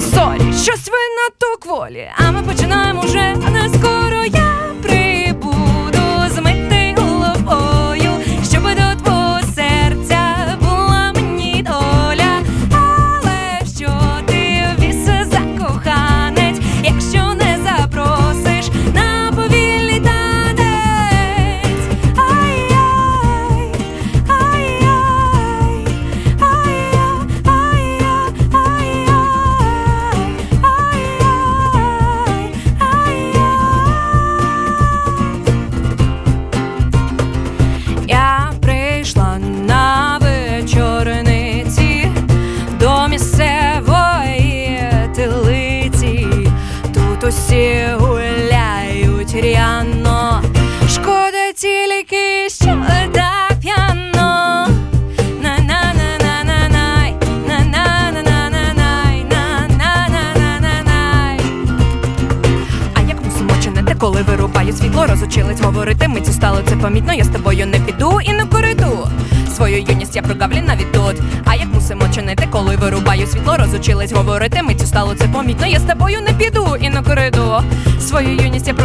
солі, 0.00 0.52
щось 0.62 0.88
ви 0.88 1.00
надто 1.16 1.56
кволі, 1.60 2.08
а 2.16 2.30
ми 2.30 2.42
починаємо 2.42 3.00
вже 3.00 3.34
не 3.52 3.68
скоро 3.68 4.24
я 4.24 4.74
прибуду 4.82 5.23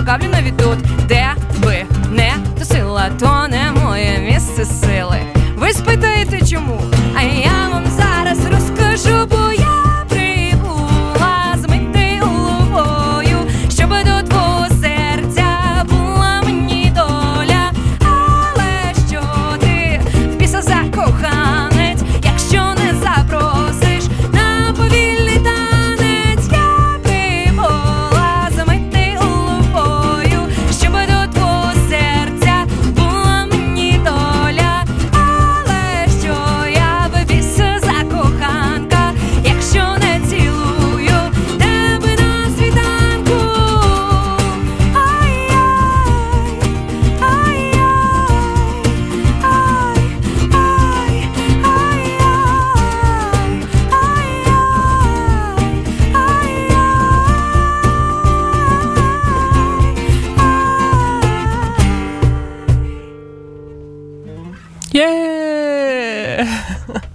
юність 0.09 0.31
на 0.31 0.41
прогавлю 0.41 0.98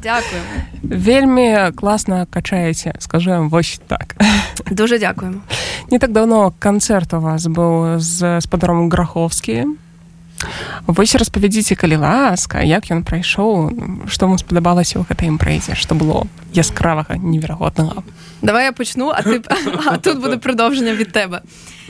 Дякуємо. 0.04 0.48
Вельми 0.84 1.72
класно 1.76 2.28
качаєте, 2.30 2.94
скажемо 3.00 3.50
ось 3.52 3.82
так. 3.88 4.16
Дуже 4.72 5.00
дякуємо. 5.00 5.38
Не 5.92 6.00
так 6.00 6.12
давно 6.12 6.54
канцэрт 6.60 7.18
у 7.18 7.20
вас 7.20 7.46
быў 7.46 8.00
з 8.00 8.42
спадаром 8.42 8.90
Граховскі. 8.90 9.66
Вось 10.88 11.16
распавядзіце, 11.16 11.76
калі 11.76 11.96
ласка, 11.96 12.62
як 12.64 12.88
ён 12.92 13.04
прайшоў, 13.04 13.74
што 14.08 14.28
вам 14.28 14.38
спадабалася 14.40 15.00
ў 15.00 15.04
гэтай 15.04 15.28
імпрэзе, 15.28 15.76
што 15.76 15.96
было 15.96 16.26
яскравага, 16.56 17.20
неверагоднага. 17.20 18.04
Давай 18.42 18.66
я 18.66 18.72
почну, 18.72 19.12
а 19.12 19.22
ти 19.22 19.42
а 19.86 19.98
тут 19.98 20.22
буде 20.22 20.38
продовження 20.38 20.94
від 20.94 21.12
тебе. 21.12 21.42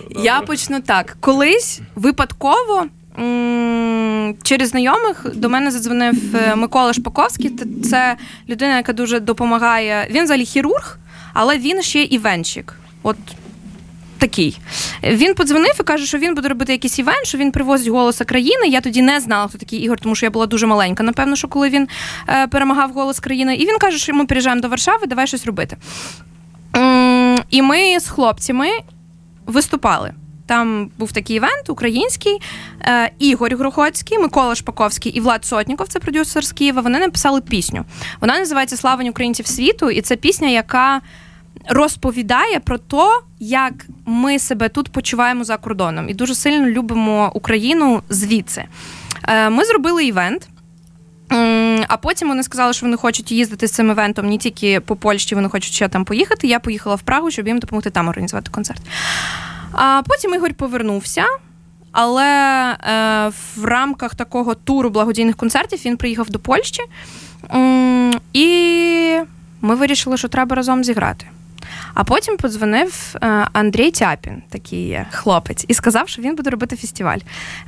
Я 0.10 0.42
почну 0.42 0.82
так. 0.82 1.18
Колись 1.20 1.82
випадково. 1.96 2.88
Через 4.43 4.69
знайомих 4.69 5.27
до 5.35 5.49
мене 5.49 5.71
задзвонив 5.71 6.37
е, 6.37 6.57
Микола 6.57 6.93
Шпаковський. 6.93 7.53
Це 7.85 8.17
людина, 8.49 8.77
яка 8.77 8.93
дуже 8.93 9.21
допомагає. 9.21 10.09
Він 10.11 10.25
взагалі 10.25 10.45
хірург, 10.45 10.99
але 11.33 11.59
він 11.59 11.83
ще 11.83 12.03
івенщик. 12.03 12.75
От 13.03 13.17
такий. 14.19 14.59
Він 15.03 15.35
подзвонив 15.35 15.73
і 15.81 15.83
каже, 15.83 16.07
що 16.07 16.19
він 16.19 16.35
буде 16.35 16.49
робити 16.49 16.73
якийсь 16.73 16.99
івент, 16.99 17.27
що 17.27 17.39
він 17.39 17.53
привозить 17.53 17.89
голоса 17.89 18.25
країни. 18.25 18.69
Я 18.69 18.81
тоді 18.81 19.03
не 19.03 19.21
знала, 19.21 19.49
хто 19.49 19.59
такий 19.59 19.79
Ігор, 19.79 20.01
тому 20.01 20.15
що 20.15 20.27
я 20.27 20.31
була 20.31 20.47
дуже 20.47 20.67
маленька, 20.67 21.03
напевно, 21.03 21.37
що 21.37 21.49
коли 21.49 21.69
він 21.69 21.89
е, 22.29 22.47
перемагав 22.47 22.93
голос 22.93 23.21
країни. 23.21 23.55
І 23.55 23.67
він 23.67 23.79
каже, 23.79 23.99
що 23.99 24.15
ми 24.15 24.27
приїжджаємо 24.27 24.63
до 24.63 24.69
Варшави, 24.69 25.07
давай 25.07 25.27
щось 25.27 25.47
робити. 25.47 25.77
І 27.51 27.63
ми 27.63 28.01
з 28.01 28.09
хлопцями 28.09 28.69
виступали. 29.47 30.13
Там 30.47 30.91
був 30.99 31.13
такий 31.13 31.37
івент 31.37 31.71
український, 31.71 32.39
е, 32.81 33.11
Ігор 33.19 33.57
Грохоцький, 33.57 34.19
Микола 34.19 34.55
Шпаковський 34.55 35.13
і 35.13 35.21
Влад 35.21 35.45
Сотніков, 35.45 35.89
це 35.89 35.99
продюсер 35.99 36.45
з 36.45 36.53
Києва. 36.53 36.83
Вони 36.83 36.99
написали 36.99 37.41
пісню. 37.41 37.85
Вона 38.21 38.39
називається 38.39 38.77
Славень 38.77 39.09
українців 39.09 39.47
світу, 39.47 39.91
і 39.91 40.01
це 40.01 40.17
пісня, 40.17 40.49
яка 40.49 41.01
розповідає 41.69 42.61
про 42.61 42.79
те, 42.79 43.21
як 43.41 43.73
ми 44.07 44.39
себе 44.39 44.69
тут 44.69 44.89
почуваємо 44.93 45.45
за 45.45 45.57
кордоном, 45.57 46.09
і 46.09 46.15
дуже 46.15 46.35
сильно 46.35 46.67
любимо 46.67 47.31
Україну 47.35 48.03
звідси. 48.09 48.65
Е, 49.29 49.51
Ми 49.51 49.65
зробили 49.65 50.05
івент. 50.05 50.49
А 51.89 51.97
потім 51.97 52.29
вони 52.29 52.43
сказали, 52.43 52.73
що 52.73 52.87
вони 52.87 52.97
хочуть 52.97 53.33
їздити 53.33 53.69
з 53.69 53.73
цим 53.73 53.91
івентом 53.91 54.29
не 54.29 54.39
тільки 54.39 54.81
по 54.81 54.97
Польщі, 54.97 55.35
вони 55.35 55.49
хочуть 55.49 55.73
ще 55.73 55.89
там 55.89 56.05
поїхати. 56.05 56.47
Я 56.47 56.59
поїхала 56.61 56.97
в 56.97 57.03
Прагу, 57.03 57.31
щоб 57.31 57.49
їм 57.49 57.59
допомогти 57.59 57.91
там 57.91 58.09
організувати 58.09 58.51
концерт. 58.51 58.83
А 59.77 60.03
потім 60.07 60.35
Ігор 60.35 60.55
повернувся. 60.55 61.25
Але 61.93 62.27
е, 62.73 63.33
в 63.57 63.65
рамках 63.65 64.15
такого 64.15 64.55
туру 64.55 64.91
благодійних 64.91 65.37
концертів 65.37 65.81
він 65.85 65.97
приїхав 65.97 66.31
до 66.31 66.39
Польщі, 66.39 66.83
і 68.33 68.49
ми 69.61 69.75
вирішили, 69.75 70.17
що 70.17 70.29
треба 70.29 70.57
разом 70.57 70.85
зіграти. 70.85 71.27
А 71.95 72.05
потім 72.05 72.37
подзвонив 72.37 73.15
е, 73.23 73.47
Андрій 73.53 73.91
Тяпін, 73.91 74.43
такий 74.49 74.99
хлопець, 75.11 75.65
і 75.69 75.75
сказав, 75.75 76.09
що 76.09 76.23
він 76.23 76.37
буде 76.37 76.51
робити 76.51 76.77
фестиваль. 76.77 77.19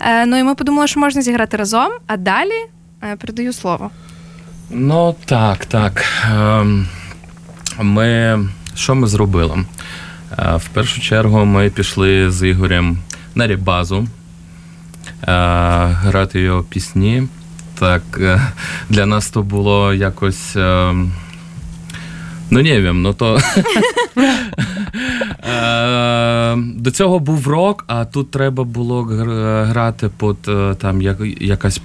Е, 0.00 0.26
ну 0.26 0.36
і 0.38 0.42
ми 0.42 0.54
подумали, 0.54 0.88
що 0.88 1.00
можна 1.00 1.22
зіграти 1.22 1.56
разом, 1.56 1.92
а 2.06 2.16
далі 2.16 2.66
е, 3.02 3.16
передаю 3.16 3.52
слово. 3.52 3.90
Ну 4.70 5.14
так, 5.24 5.66
так. 5.66 6.04
Ем, 6.30 6.86
Ми 7.78 8.38
що 8.74 8.94
ми 8.94 9.06
зробили? 9.06 9.64
Е, 10.32 10.56
В 10.56 10.68
першу 10.68 11.00
чергу 11.00 11.44
ми 11.44 11.70
пішли 11.70 12.30
з 12.30 12.48
Ігорем 12.48 12.98
на 13.34 13.46
рібазу 13.46 13.96
е, 13.98 14.06
грати 15.86 16.40
його 16.40 16.62
пісні. 16.62 17.22
Так, 17.78 18.02
е, 18.20 18.40
для 18.90 19.06
нас 19.06 19.30
то 19.30 19.42
було 19.42 19.94
якось. 19.94 20.56
Ну, 22.50 22.62
не 22.62 22.80
wiem, 22.80 22.92
ну 22.92 23.14
то. 23.14 23.38
До 26.56 26.90
цього 26.90 27.18
був 27.18 27.48
рок, 27.48 27.84
а 27.86 28.04
тут 28.04 28.30
треба 28.30 28.64
було 28.64 29.02
грати 29.68 30.10
під 30.18 30.42
там 30.78 31.02
як, 31.02 31.18
якась 31.40 31.80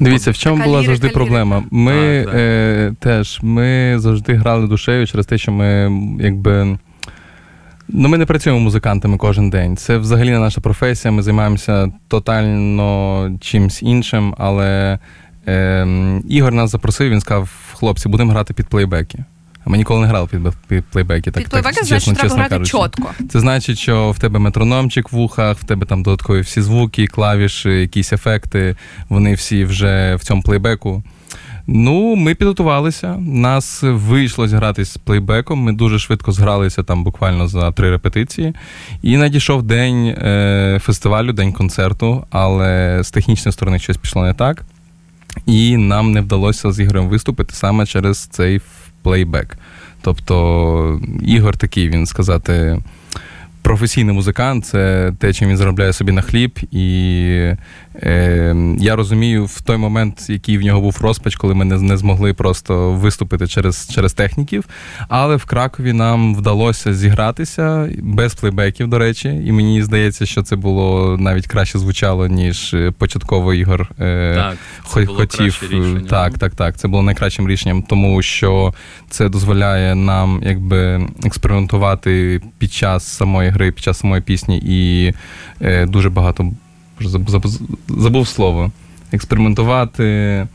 Дивіться, 0.00 0.30
в 0.30 0.36
чому 0.36 0.64
була 0.64 0.82
завжди 0.82 1.08
проблема. 1.08 1.64
Ми. 1.70 2.26
Е, 2.34 2.92
теж 3.00 3.38
ми 3.42 3.94
завжди 3.98 4.34
грали 4.34 4.66
душею 4.66 5.06
через 5.06 5.26
те, 5.26 5.38
що 5.38 5.52
ми 5.52 5.92
якби. 6.20 6.78
Ну, 7.88 8.08
ми 8.08 8.18
не 8.18 8.26
працюємо 8.26 8.60
музикантами 8.60 9.16
кожен 9.16 9.50
день. 9.50 9.76
Це 9.76 9.98
взагалі 9.98 10.30
не 10.30 10.38
наша 10.38 10.60
професія. 10.60 11.12
Ми 11.12 11.22
займаємося 11.22 11.92
тотально 12.08 13.30
чимсь 13.40 13.82
іншим. 13.82 14.34
Але 14.38 14.98
е, 15.48 15.86
Ігор 16.28 16.52
нас 16.52 16.70
запросив, 16.70 17.10
він 17.10 17.20
сказав: 17.20 17.50
хлопці, 17.74 18.08
будемо 18.08 18.32
грати 18.32 18.54
під 18.54 18.66
плейбеки. 18.66 19.24
А 19.64 19.70
ми 19.70 19.76
ніколи 19.78 20.00
не 20.00 20.06
грали 20.06 20.26
під, 20.26 20.40
під 20.68 20.84
плейбеки. 20.84 21.30
Так, 21.30 21.42
Під 21.42 21.50
плейбеки, 21.50 21.74
так, 21.76 21.84
значить, 21.84 22.04
чесно, 22.06 22.14
треба 22.14 22.28
чесно 22.28 22.38
грати 22.38 22.50
кажучи. 22.50 22.78
чітко. 22.78 23.24
Це 23.28 23.40
значить, 23.40 23.78
що 23.78 24.10
в 24.10 24.18
тебе 24.18 24.38
метрономчик 24.38 25.12
в 25.12 25.16
вухах, 25.16 25.58
в 25.58 25.64
тебе 25.64 25.86
там 25.86 26.02
додаткові 26.02 26.40
всі 26.40 26.62
звуки, 26.62 27.06
клавіші, 27.06 27.68
якісь 27.70 28.12
ефекти, 28.12 28.76
вони 29.08 29.34
всі 29.34 29.64
вже 29.64 30.14
в 30.14 30.24
цьому 30.24 30.42
плейбеку. 30.42 31.02
Ну, 31.66 32.16
ми 32.16 32.34
підготувалися. 32.34 33.16
Нас 33.18 33.82
вийшло 33.82 34.48
зіграти 34.48 34.84
з 34.84 34.96
плейбеком. 34.96 35.58
Ми 35.58 35.72
дуже 35.72 35.98
швидко 35.98 36.32
згралися 36.32 36.82
там 36.82 37.04
буквально 37.04 37.48
за 37.48 37.70
три 37.70 37.90
репетиції. 37.90 38.54
І 39.02 39.16
надійшов 39.16 39.62
день 39.62 40.06
е, 40.06 40.78
фестивалю, 40.82 41.32
день 41.32 41.52
концерту, 41.52 42.26
але 42.30 43.00
з 43.02 43.10
технічної 43.10 43.52
сторони 43.52 43.78
щось 43.78 43.96
пішло 43.96 44.22
не 44.22 44.34
так. 44.34 44.64
І 45.46 45.76
нам 45.76 46.12
не 46.12 46.20
вдалося 46.20 46.72
з 46.72 46.80
Ігорем 46.80 47.08
виступити 47.08 47.54
саме 47.54 47.86
через 47.86 48.18
цей 48.18 48.60
плейбек. 49.02 49.58
Тобто, 50.02 51.00
Ігор 51.22 51.56
такий, 51.56 51.88
він 51.88 52.06
сказати, 52.06 52.78
професійний 53.62 54.14
музикант, 54.14 54.66
це 54.66 55.12
те, 55.18 55.32
чим 55.32 55.48
він 55.48 55.56
заробляє 55.56 55.92
собі 55.92 56.12
на 56.12 56.22
хліб. 56.22 56.58
І 56.70 57.52
я 58.78 58.96
розумію 58.96 59.44
в 59.44 59.60
той 59.60 59.76
момент, 59.76 60.30
який 60.30 60.58
в 60.58 60.62
нього 60.62 60.80
був 60.80 60.98
розпач, 61.00 61.36
коли 61.36 61.54
ми 61.54 61.64
не, 61.64 61.78
не 61.80 61.96
змогли 61.96 62.34
просто 62.34 62.92
виступити 62.92 63.46
через, 63.46 63.88
через 63.94 64.12
техніків. 64.12 64.64
Але 65.08 65.36
в 65.36 65.44
Кракові 65.44 65.92
нам 65.92 66.34
вдалося 66.36 66.94
зігратися 66.94 67.88
без 68.02 68.34
плейбеків, 68.34 68.88
до 68.88 68.98
речі, 68.98 69.28
і 69.46 69.52
мені 69.52 69.82
здається, 69.82 70.26
що 70.26 70.42
це 70.42 70.56
було 70.56 71.16
навіть 71.18 71.46
краще 71.46 71.78
звучало, 71.78 72.26
ніж 72.26 72.74
е, 72.74 72.90
початково 72.98 73.54
Ігор. 73.54 73.90
Е, 74.00 74.34
Так, 74.34 74.56
це 74.88 75.00
було 75.00 75.18
хотів. 75.18 75.38
краще 75.38 75.66
рішення. 75.66 76.00
Так, 76.10 76.38
так, 76.38 76.54
так. 76.54 76.76
Це 76.76 76.88
було 76.88 77.02
найкращим 77.02 77.48
рішенням, 77.48 77.82
тому 77.82 78.22
що 78.22 78.74
це 79.10 79.28
дозволяє 79.28 79.94
нам 79.94 80.42
якби 80.46 81.08
експериментувати 81.24 82.40
під 82.58 82.72
час 82.72 83.06
самої 83.06 83.50
гри, 83.50 83.72
під 83.72 83.84
час 83.84 83.98
самої 83.98 84.22
пісні, 84.22 84.62
і 84.64 85.12
е, 85.60 85.86
дуже 85.86 86.10
багато 86.10 86.52
забув 87.88 88.28
слово. 88.28 88.70
Експериментувати, 89.12 90.48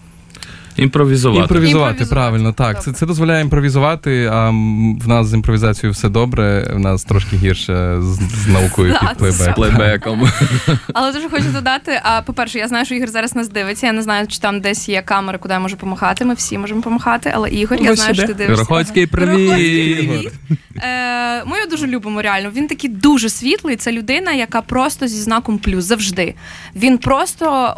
імпровізувати. 0.78 1.42
імпровізувати, 1.42 1.92
Імпровізувати. 1.92 2.16
правильно, 2.16 2.54
так. 2.54 2.84
Це, 2.84 2.92
це 2.92 3.06
дозволяє 3.06 3.42
імпровізувати, 3.42 4.30
а 4.34 4.50
в 4.50 5.08
нас 5.08 5.28
з 5.28 5.34
імпровізацією 5.34 5.94
все 5.94 6.10
добре, 6.10 6.72
в 6.74 6.80
нас 6.80 7.04
трошки 7.04 7.38
гірше 7.38 7.98
з, 8.02 8.20
з 8.44 8.48
наукою 8.48 8.96
під 9.00 9.18
плейбек. 9.18 9.56
плейбеком. 9.56 10.30
Але 10.94 11.12
дуже 11.12 11.30
хочу 11.30 11.46
додати. 11.54 12.02
А 12.04 12.22
по-перше, 12.22 12.60
я 12.60 12.68
знаю, 12.68 12.86
що 12.86 12.96
Ігор 12.96 13.10
зараз 13.10 13.36
нас 13.36 13.50
дивиться. 13.50 13.88
Я 13.88 13.94
не 13.94 14.02
знаю, 14.02 14.28
чи 14.28 14.40
там 14.40 14.62
десь 14.62 14.90
є 14.90 15.02
камера, 15.02 15.38
куди 15.38 15.54
я 15.54 15.60
можу 15.60 15.78
помахати. 15.78 16.26
Ми 16.26 16.34
всі 16.34 16.58
можемо 16.58 16.82
помахати. 16.82 17.32
Але 17.36 17.50
Ігор, 17.50 17.78
я 17.82 17.90
Ви 17.90 17.96
знаю, 17.96 18.16
що 18.16 18.28
ти 18.28 18.34
дивишся. 18.34 18.66
Привіт! 18.66 19.12
привіт! 19.12 20.32
Е, 20.78 21.46
ми 21.46 21.58
його 21.58 21.70
дуже 21.70 21.88
любимо, 21.88 22.22
реально. 22.22 22.52
Він 22.56 22.68
такий 22.68 22.90
дуже 22.90 23.30
світлий. 23.30 23.76
Це 23.76 23.92
людина, 23.92 24.34
яка 24.34 24.62
просто 24.62 25.08
зі 25.08 25.18
знаком 25.22 25.58
плюс 25.58 25.86
завжди. 25.86 26.36
Він 26.76 26.98
просто 26.98 27.76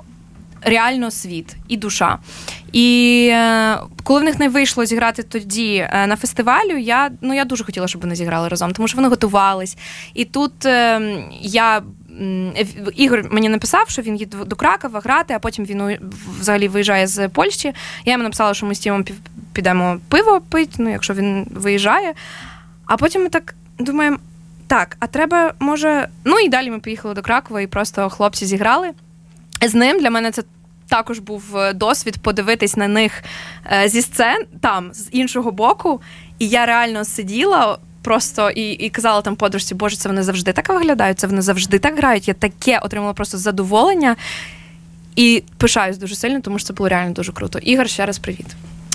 реально 0.62 1.12
світ 1.12 1.56
і 1.68 1.78
душа. 1.78 2.18
І 2.72 3.30
е, 3.34 3.78
коли 4.04 4.22
в 4.22 4.24
них 4.24 4.40
не 4.40 4.50
вийшло 4.50 4.86
зіграти 4.86 5.24
тоді 5.24 5.76
е, 5.76 6.08
на 6.08 6.16
фестивалю, 6.16 6.78
я, 6.78 7.12
ну, 7.22 7.34
я 7.34 7.46
дуже 7.46 7.64
хотіла, 7.64 7.88
щоб 7.88 8.02
вони 8.02 8.16
зіграли 8.16 8.48
разом, 8.48 8.72
тому 8.72 8.88
що 8.88 8.96
вони 8.96 9.10
готувались. 9.10 9.78
І 10.14 10.26
тут 10.26 10.66
е, 10.66 11.02
я. 11.42 11.82
Ігор 12.96 13.26
мені 13.32 13.50
написав, 13.50 13.90
що 13.90 14.02
він 14.02 14.16
їде 14.16 14.38
до 14.46 14.56
Кракова 14.56 15.00
грати, 15.00 15.34
а 15.34 15.40
потім 15.40 15.66
він 15.66 15.98
взагалі 16.40 16.68
виїжджає 16.68 17.08
з 17.08 17.30
Польщі. 17.30 17.74
Я 18.06 18.12
йому 18.12 18.24
написала, 18.24 18.54
що 18.54 18.66
ми 18.66 18.76
з 18.76 18.80
Тімом 18.80 19.06
підемо 19.54 20.00
пиво 20.10 20.42
пити, 20.50 20.76
ну, 20.78 20.92
якщо 20.92 21.14
він 21.14 21.48
виїжджає. 21.52 22.14
А 22.86 22.98
потім 22.98 23.24
ми 23.24 23.30
так 23.30 23.56
думаємо: 23.80 24.18
так, 24.68 24.98
а 25.00 25.08
треба, 25.08 25.54
може. 25.60 26.08
Ну 26.24 26.40
і 26.40 26.50
далі 26.50 26.72
ми 26.72 26.80
поїхали 26.80 27.14
до 27.14 27.22
Кракова 27.22 27.62
і 27.62 27.68
просто 27.68 28.10
хлопці 28.10 28.46
зіграли. 28.46 28.92
З 29.62 29.74
ним 29.74 30.00
для 30.00 30.10
мене 30.10 30.32
це 30.32 30.44
також 30.90 31.20
був 31.20 31.58
е, 31.58 31.74
досвід 31.74 32.18
подивитись 32.22 32.78
на 32.78 32.88
них 32.88 33.24
е, 33.72 33.90
зі 33.90 34.02
сцен 34.02 34.46
там, 34.62 34.94
з 34.94 35.08
іншого 35.12 35.52
боку. 35.52 36.02
І 36.40 36.48
я 36.48 36.66
реально 36.66 37.06
сиділа 37.06 37.78
просто 38.02 38.50
і, 38.50 38.72
і 38.72 38.90
казала 38.90 39.22
там 39.22 39.36
подружці, 39.36 39.76
боже, 39.76 39.98
це 39.98 40.10
вони 40.10 40.24
завжди 40.24 40.54
так 40.54 40.70
виглядають, 40.70 41.20
це 41.20 41.28
вони 41.28 41.42
завжди 41.42 41.80
так 41.80 41.98
грають. 41.98 42.28
Я 42.28 42.34
таке 42.34 42.80
отримала 42.80 43.14
просто 43.14 43.38
задоволення. 43.38 44.16
І 45.16 45.44
пишаюсь 45.58 45.98
дуже 45.98 46.16
сильно, 46.16 46.42
тому 46.42 46.60
що 46.60 46.68
це 46.68 46.74
було 46.74 46.90
реально 46.90 47.14
дуже 47.14 47.32
круто. 47.32 47.60
Ігор, 47.60 47.90
ще 47.90 48.06
раз 48.06 48.20
привіт. 48.20 48.48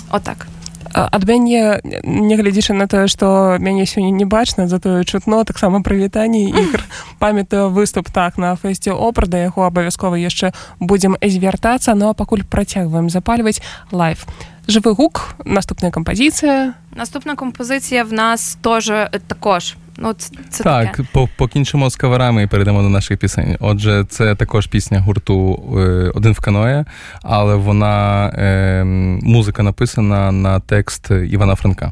Отак. 0.09 0.47
Ад 0.95 1.27
мяне 1.27 1.83
нягледзячы 1.83 2.71
на 2.73 2.87
тое 2.87 3.07
што 3.11 3.57
мяне 3.59 3.83
сёння 3.83 4.15
не 4.15 4.23
бачна 4.23 4.67
затое 4.71 5.03
чутно 5.03 5.43
таксама 5.43 5.83
прывітанні 5.83 6.49
Ігар. 6.63 6.83
Памятаю 7.19 7.69
выступ 7.69 8.09
так 8.11 8.37
на 8.37 8.55
фэсце 8.55 8.95
опра 8.95 9.27
да 9.27 9.43
яго 9.43 9.67
абавязкова 9.67 10.15
яшчэ 10.15 10.55
будзем 10.79 11.19
звяртацца. 11.19 11.95
Ну 11.95 12.09
а 12.09 12.13
пакуль 12.13 12.47
працягваем 12.47 13.09
запальваць 13.09 13.59
live 13.91 14.23
жывы 14.67 14.95
гук 14.95 15.35
наступная 15.43 15.91
кампазіцыя. 15.91 16.73
Наступна 16.95 17.35
композиція 17.35 18.03
в 18.03 18.13
нас 18.13 18.57
теж 18.63 19.11
також 19.27 19.75
Ну, 19.97 20.13
це 20.49 20.63
Так, 20.63 20.97
таке. 20.97 21.27
покінчимо 21.37 21.89
з 21.89 21.95
каверами 21.95 22.43
і 22.43 22.47
перейдемо 22.47 22.81
до 22.81 22.89
наших 22.89 23.17
пісень. 23.17 23.57
Отже, 23.59 24.05
це 24.09 24.35
також 24.35 24.67
пісня 24.67 24.99
гурту 24.99 25.63
е, 25.77 26.11
Один 26.15 26.33
в 26.33 26.39
каное, 26.39 26.85
але 27.23 27.55
вона 27.55 28.27
е, 28.27 28.83
музика 29.23 29.63
написана 29.63 30.31
на 30.31 30.59
текст 30.59 31.11
Івана 31.11 31.55
Франка. 31.55 31.91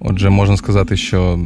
Отже, 0.00 0.30
можна 0.30 0.56
сказати, 0.56 0.96
що 0.96 1.38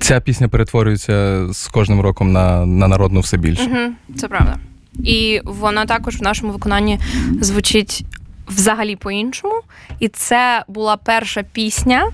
ця 0.00 0.20
пісня 0.20 0.48
перетворюється 0.48 1.46
з 1.52 1.68
кожним 1.68 2.00
роком 2.00 2.32
на 2.32 2.66
на 2.66 2.88
народну 2.88 3.20
все 3.20 3.36
більше. 3.36 3.62
Угу, 3.64 4.16
Це 4.16 4.28
правда. 4.28 4.58
І 5.04 5.40
вона 5.44 5.86
також 5.86 6.16
в 6.16 6.22
нашому 6.22 6.52
виконанні 6.52 6.98
звучить 7.40 8.04
взагалі 8.48 8.96
по-іншому. 8.96 9.54
І 10.00 10.08
це 10.08 10.64
була 10.68 10.96
перша 10.96 11.42
пісня. 11.42 12.04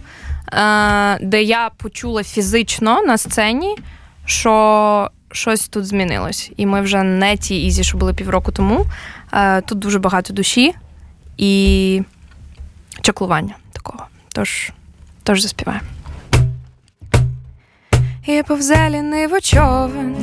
Е, 0.53 1.19
де 1.21 1.43
я 1.43 1.71
почула 1.77 2.25
фізично 2.25 3.03
на 3.03 3.19
сцені, 3.19 3.77
що 4.25 5.11
щось 5.33 5.69
тут 5.69 5.87
змінилось. 5.87 6.51
І 6.57 6.67
ми 6.67 6.81
вже 6.81 7.03
не 7.03 7.37
ті 7.37 7.67
ізі, 7.67 7.85
що 7.85 7.99
були 7.99 8.15
півроку 8.15 8.53
тому. 8.53 8.87
Е, 9.33 9.61
тут 9.61 9.79
дуже 9.79 9.99
багато 9.99 10.33
душі 10.33 10.75
і 11.37 12.03
чаклування 13.01 13.55
такого. 13.73 14.05
Тож, 14.33 14.73
тож 15.23 15.43
заспіваємо. 15.43 15.87
І 18.27 18.43
повзе 18.43 18.91
ліниво 18.91 19.43
човен, 19.43 20.17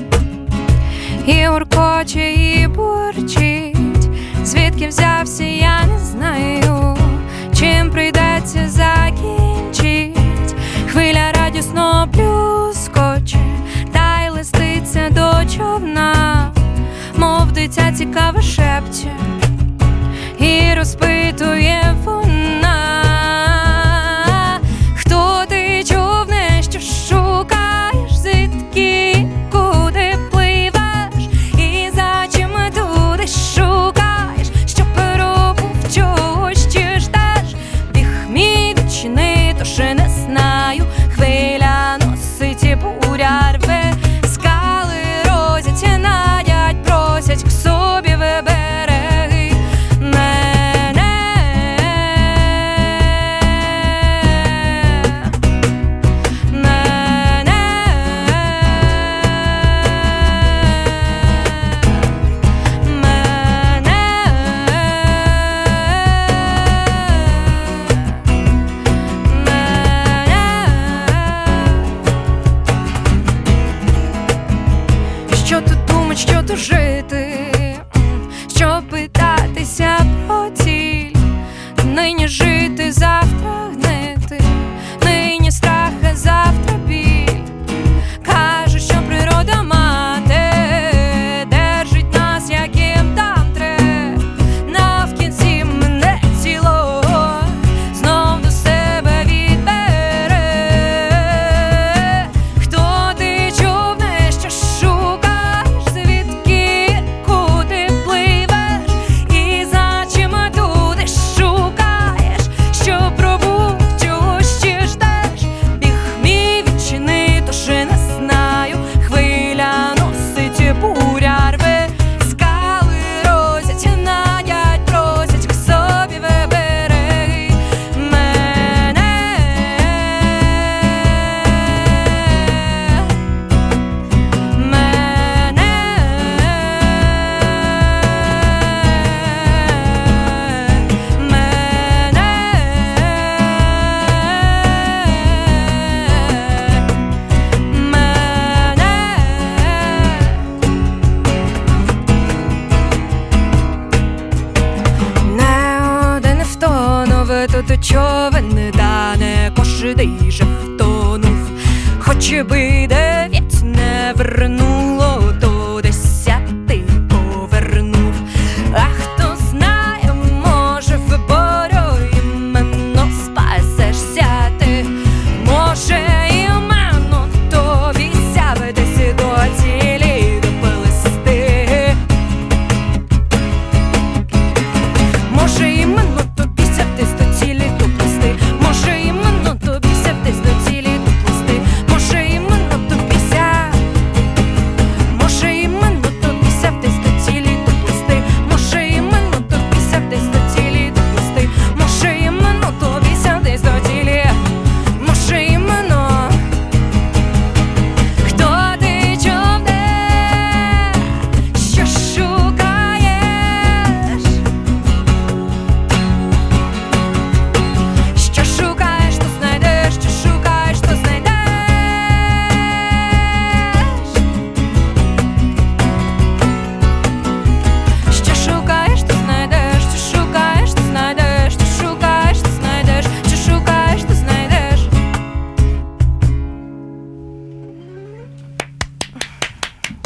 і 1.27 1.47
воркоче, 1.47 2.31
і 2.31 2.67
бурчить. 2.67 4.09
Звідки 4.43 4.87
взявся, 4.87 5.43
я 5.43 5.85
не 5.85 5.99
знаю, 5.99 6.97
чим 7.59 7.89
прийдеться 7.89 8.69
закінчить? 8.69 10.55
Хвиля 10.91 11.31
радісно 11.31 12.07
плюскоче, 12.13 13.37
та 13.93 14.25
й 14.25 14.29
листиться 14.29 15.09
до 15.09 15.55
човна, 15.55 16.51
мов 17.17 17.51
дитя 17.51 17.91
цікаво 17.91 18.41
шепче. 18.41 19.15
І 20.39 20.73
розпитує 20.77 21.14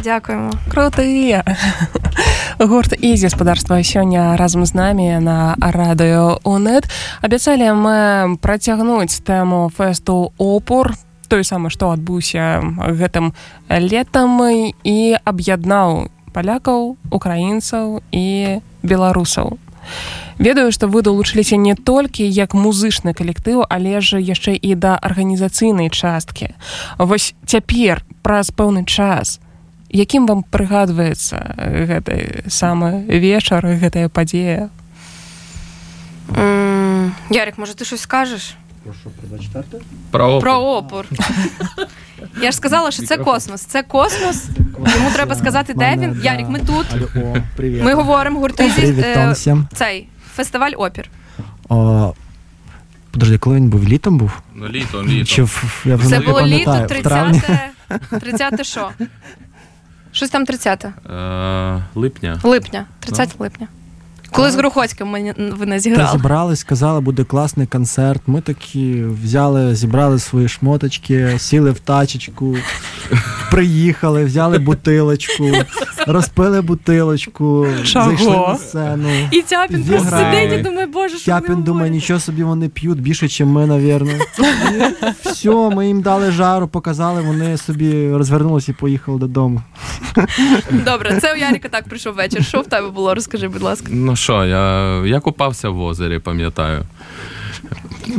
Дякуємо. 0.10 0.52
Круты 0.74 1.44
гурт 2.60 2.94
і 3.02 3.16
гаспадарства 3.16 3.78
сёння 3.84 4.38
разам 4.38 4.66
з 4.66 4.74
намі 4.74 5.20
на 5.20 5.56
радыё 5.62 6.40
унет 6.44 6.90
абяцалі 7.22 7.70
мы 7.78 8.38
працягнуць 8.42 9.22
тэму 9.22 9.70
фэсту 9.70 10.34
опор 10.38 10.98
той 11.30 11.46
самы 11.46 11.70
што 11.70 11.94
адбыўся 11.94 12.58
гэтым 12.90 13.38
летам 13.70 14.42
і 14.82 14.98
аб'яднаў 15.30 16.10
палякаў 16.34 16.98
украінцаў 17.14 18.02
і 18.10 18.60
беларусаў 18.82 19.62
ведаю 20.42 20.74
што 20.74 20.90
вы 20.90 21.06
далучыліся 21.06 21.54
не 21.54 21.78
толькі 21.78 22.26
як 22.26 22.58
музычны 22.58 23.14
калектыў 23.14 23.62
але 23.70 24.02
ж 24.02 24.18
яшчэ 24.18 24.58
і 24.58 24.74
да 24.74 24.98
арганізацыйнай 24.98 25.94
часткі 25.94 26.58
вось 26.98 27.38
цяпер 27.46 28.02
праз 28.26 28.50
пэўны 28.50 28.90
час 28.90 29.38
якім 29.91 30.27
вам 30.27 30.45
прыгадваецца 30.51 31.37
гэты 31.87 32.49
самы 32.49 33.05
вечар 33.21 33.67
гэтая 33.67 34.09
падзея 34.09 34.69
М, 36.39 37.13
Ярик, 37.31 37.59
може, 37.59 37.75
ти 37.75 37.85
щось 37.85 38.01
скажеш? 38.01 38.55
Прошу 38.85 39.11
прочитати. 39.31 39.77
Про 40.11 40.27
опір. 40.27 40.41
Про 40.41 40.53
опор. 40.59 41.07
Я 42.43 42.51
ж 42.51 42.57
сказала, 42.57 42.91
що 42.91 43.03
це 43.03 43.17
космос. 43.17 43.61
Це 43.61 43.83
космос. 43.83 44.45
Йому 44.97 45.11
треба 45.15 45.35
сказати, 45.35 45.75
де 45.75 45.91
Мене, 45.91 46.09
він. 46.09 46.15
да. 46.23 46.33
Ярик, 46.33 46.49
ми 46.49 46.59
тут. 46.59 46.87
Алло, 46.93 47.09
о, 47.17 47.37
привіт. 47.57 47.83
Ми 47.85 47.95
говоримо 47.95 48.41
гуртизі. 48.41 48.81
Привіт, 48.81 49.05
е, 49.05 49.15
Том, 49.15 49.33
всім. 49.33 49.69
Цей 49.75 50.09
фестиваль 50.35 50.73
опір. 50.77 51.09
О, 51.69 52.13
подожди, 53.11 53.39
коли 53.39 53.57
він 53.57 53.69
був? 53.69 53.89
Літом 53.89 54.19
був? 54.19 54.41
Ну, 54.55 54.69
літо, 54.69 55.03
літо. 55.05 55.25
Чи 55.25 55.43
в, 55.43 55.83
я 55.87 55.97
вже 55.97 56.09
Це 56.09 56.19
не 56.19 56.27
було 56.27 56.43
літо, 56.47 56.65
пам'ятаю, 56.65 57.01
в 57.01 57.03
травні? 57.03 57.43
30 58.11 58.21
30 58.21 58.67
що? 58.67 58.91
Щось 60.20 60.30
там 60.30 60.46
30 60.46 60.86
Е, 60.86 60.92
липня. 61.96 62.40
липня. 62.44 62.86
30 63.00 63.40
липня. 63.40 63.68
Коли 64.32 64.52
з 64.52 64.56
Грухоцьким 64.56 65.08
ми 65.08 65.34
ви 65.38 65.66
не 65.66 65.76
Та 65.76 65.80
зіграли. 65.80 66.12
зібрались, 66.12 66.60
сказали, 66.60 67.00
буде 67.02 67.24
класний 67.24 67.68
концерт. 67.68 68.22
Ми 68.28 68.42
такі 68.42 69.04
взяли, 69.24 69.76
зібрали 69.76 70.20
свої 70.20 70.48
шмоточки, 70.48 71.34
сіли 71.38 71.72
в 71.72 71.80
тачечку, 71.80 72.56
приїхали, 73.52 74.26
взяли 74.26 74.58
бутилочку, 74.60 75.52
розпили 76.08 76.62
бутилочку, 76.62 77.68
Чого? 77.86 78.06
зайшли 78.10 78.32
на 78.38 78.56
сцену. 78.56 79.10
І 79.32 79.42
Тяпін 79.42 79.84
просто 79.84 80.10
сидить 80.10 80.60
і 80.60 80.64
думає, 80.64 80.88
боже, 80.88 81.18
що 81.18 81.32
вони 81.32 81.42
Тяпін 81.42 81.56
думає, 81.56 81.72
говорять. 81.74 81.92
нічого 81.92 82.20
собі 82.20 82.44
вони 82.44 82.70
п'ють 82.70 83.02
більше, 83.02 83.26
ніж 83.26 83.40
ми, 83.42 83.66
навірно. 83.66 84.12
І 84.12 85.30
Все, 85.30 85.50
ми 85.70 85.88
їм 85.88 86.02
дали 86.02 86.32
жару, 86.32 86.68
показали, 86.68 87.22
вони 87.22 87.58
собі 87.58 88.12
розвернулися 88.12 88.72
і 88.72 88.76
поїхали 88.76 89.20
додому. 89.20 89.62
Добре, 90.72 91.20
це 91.22 91.34
у 91.34 91.38
Ярика 91.38 91.70
так 91.70 91.84
прийшов 91.90 92.16
вечір. 92.16 92.46
Що 92.46 92.62
в 92.62 92.68
тебе 92.68 92.90
було? 92.90 93.16
Розкажи, 93.16 93.48
будь 93.48 93.62
ласка. 93.62 93.88
Ну 93.92 94.16
що, 94.20 94.46
я, 94.46 94.96
я 95.06 95.20
купався 95.20 95.70
в 95.70 95.82
озері, 95.82 96.20
пам'ятаю. 96.20 96.82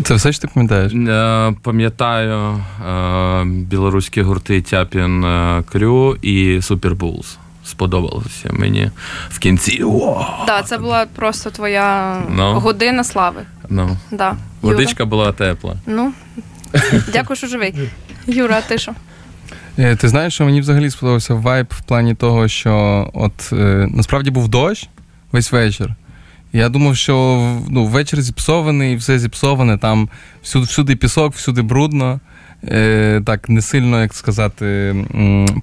Це 0.04 0.14
все 0.14 0.32
що 0.32 0.42
ти 0.42 0.48
пам'ятаєш? 0.54 0.92
Е, 0.92 1.54
Пам'ятаю 1.62 2.64
е, 2.88 3.44
білоруські 3.44 4.22
гурти 4.22 4.62
Тяпін 4.62 5.24
е, 5.24 5.62
Крю 5.72 6.16
і 6.22 6.62
Супербулс. 6.62 7.38
Сподобалося 7.64 8.50
мені 8.52 8.90
в 9.30 9.38
кінці. 9.38 9.82
О, 9.86 10.26
Так, 10.46 10.66
це 10.66 10.78
була 10.78 11.06
просто 11.14 11.50
твоя 11.50 12.16
Ну. 12.30 12.52
година 12.60 13.04
слави. 13.04 13.40
ну, 13.68 13.96
Да. 14.10 14.28
Юра. 14.28 14.36
водичка 14.74 15.04
була 15.04 15.32
тепла. 15.32 15.74
Ну, 15.86 16.12
дякую, 17.12 17.36
що 17.36 17.46
живий. 17.46 17.74
Юра, 18.26 18.56
а 18.58 18.68
ти 18.68 18.78
що? 18.78 18.92
Ти 19.76 20.08
знаєш, 20.08 20.34
що 20.34 20.44
мені 20.44 20.60
взагалі 20.60 20.90
сподобався 20.90 21.34
вайб 21.34 21.66
в 21.70 21.80
плані 21.82 22.14
того, 22.14 22.48
що 22.48 23.10
от 23.14 23.50
е, 23.52 23.88
насправді 23.90 24.30
був 24.30 24.48
дощ 24.48 24.88
весь 25.32 25.52
вечір. 25.52 25.94
Я 26.52 26.68
думав, 26.68 26.96
що 26.96 27.40
ну, 27.68 27.86
вечір 27.86 28.22
зіпсований, 28.22 28.96
все 28.96 29.18
зіпсоване, 29.18 29.78
там 29.78 30.08
всюди, 30.42 30.66
всюди 30.66 30.96
пісок, 30.96 31.34
всюди 31.34 31.62
брудно. 31.62 32.20
Е, 32.64 33.22
так 33.26 33.48
не 33.48 33.62
сильно, 33.62 34.00
як 34.02 34.14
сказати, 34.14 34.94